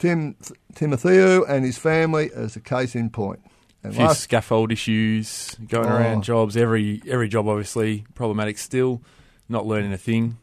Tim 0.00 0.34
Timotheo 0.74 1.48
and 1.48 1.64
his 1.64 1.78
family 1.78 2.26
is 2.34 2.56
a 2.56 2.60
case 2.60 2.96
in 2.96 3.10
point. 3.10 3.40
And 3.84 3.92
A 3.92 3.96
few 3.96 4.04
last, 4.06 4.20
scaffold 4.22 4.72
issues 4.72 5.54
going 5.68 5.86
Oh. 5.88 5.94
around 5.96 6.24
jobs. 6.24 6.56
Every 6.56 7.00
every 7.08 7.28
job 7.28 7.46
obviously 7.46 8.04
problematic 8.16 8.58
still. 8.58 9.00
Not 9.48 9.66
learning 9.66 9.92
a 9.92 9.98
thing, 9.98 10.38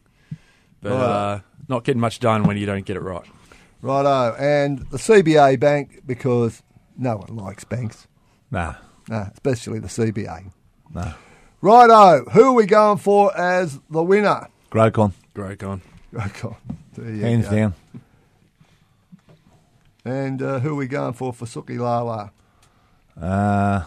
but 0.82 0.91
Right. 0.93 1.02
uh, 1.02 1.39
not 1.67 1.84
getting 1.84 2.00
much 2.02 2.20
done 2.20 2.43
when 2.43 2.56
you 2.58 2.65
don't 2.65 2.86
get 2.86 2.96
it 2.98 3.02
right. 3.02 3.26
righto, 3.82 4.36
and 4.39 4.80
the 4.91 4.98
CBA 4.98 5.56
bank 5.60 6.02
because 6.06 6.62
no 6.98 7.17
one 7.17 7.36
likes 7.36 7.63
banks, 7.63 8.08
nah, 8.52 8.76
nah, 9.08 9.28
especially 9.34 9.80
the 9.80 9.88
CBA. 9.89 10.52
nah. 10.93 11.13
Righto, 11.62 12.26
who 12.32 12.43
are 12.50 12.54
we 12.54 12.65
going 12.65 12.98
for 12.98 13.36
as 13.38 13.80
the 13.89 14.04
winner? 14.04 14.48
Grocon, 14.72 15.13
Great 15.34 15.60
gone. 15.60 15.82
Okay, 16.15 16.50
there 16.98 17.12
you 17.13 17.22
hands 17.24 17.48
go. 17.48 17.56
down. 17.56 17.74
And 20.08 20.41
uh, 20.41 20.60
who 20.60 20.70
are 20.72 20.76
we 20.76 20.88
going 20.88 21.12
for 21.13 21.34
for 21.34 21.46
Suki 21.46 21.78
Lala? 21.78 22.32
Uh, 23.20 23.84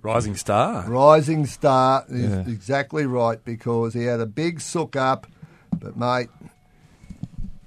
Rising 0.00 0.36
star. 0.36 0.88
Rising 0.88 1.46
Star 1.46 2.04
is 2.08 2.30
Yeah. 2.30 2.40
exactly 2.52 3.04
right 3.06 3.42
because 3.44 3.94
he 3.94 4.04
had 4.04 4.20
a 4.20 4.26
big 4.26 4.60
sook 4.60 4.96
up, 4.96 5.26
but 5.78 5.96
mate, 5.96 6.28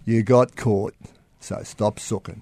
you 0.05 0.21
got 0.23 0.55
caught. 0.55 0.93
So 1.39 1.61
stop 1.63 1.99
sooking. 1.99 2.41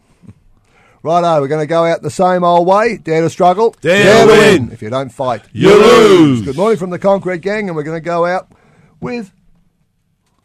Righto, 1.03 1.39
we're 1.39 1.47
going 1.47 1.61
to 1.63 1.67
go 1.67 1.85
out 1.85 2.01
the 2.01 2.09
same 2.09 2.43
old 2.43 2.65
way. 2.67 2.97
Dare 2.97 3.21
to 3.21 3.29
struggle. 3.29 3.75
Dare 3.81 4.25
to 4.25 4.31
win. 4.31 4.71
If 4.71 4.81
you 4.81 4.89
don't 4.89 5.09
fight, 5.11 5.43
You 5.53 5.69
lose. 5.69 6.41
Good 6.43 6.57
morning 6.57 6.77
from 6.77 6.89
the 6.89 6.99
Concrete 6.99 7.41
Gang, 7.41 7.67
and 7.69 7.75
we're 7.75 7.83
going 7.83 7.97
to 7.97 8.05
go 8.05 8.25
out 8.25 8.51
with 8.99 9.31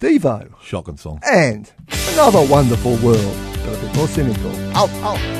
Devo 0.01 0.53
shocking 0.63 0.97
song. 0.97 1.21
and 1.29 1.71
another 2.13 2.45
wonderful 2.47 2.97
world, 2.99 3.37
but 3.65 3.79
a 3.79 3.81
bit 3.81 3.97
more 3.97 4.09
cynical. 4.09 4.51
Out, 4.77 4.91
out. 5.03 5.40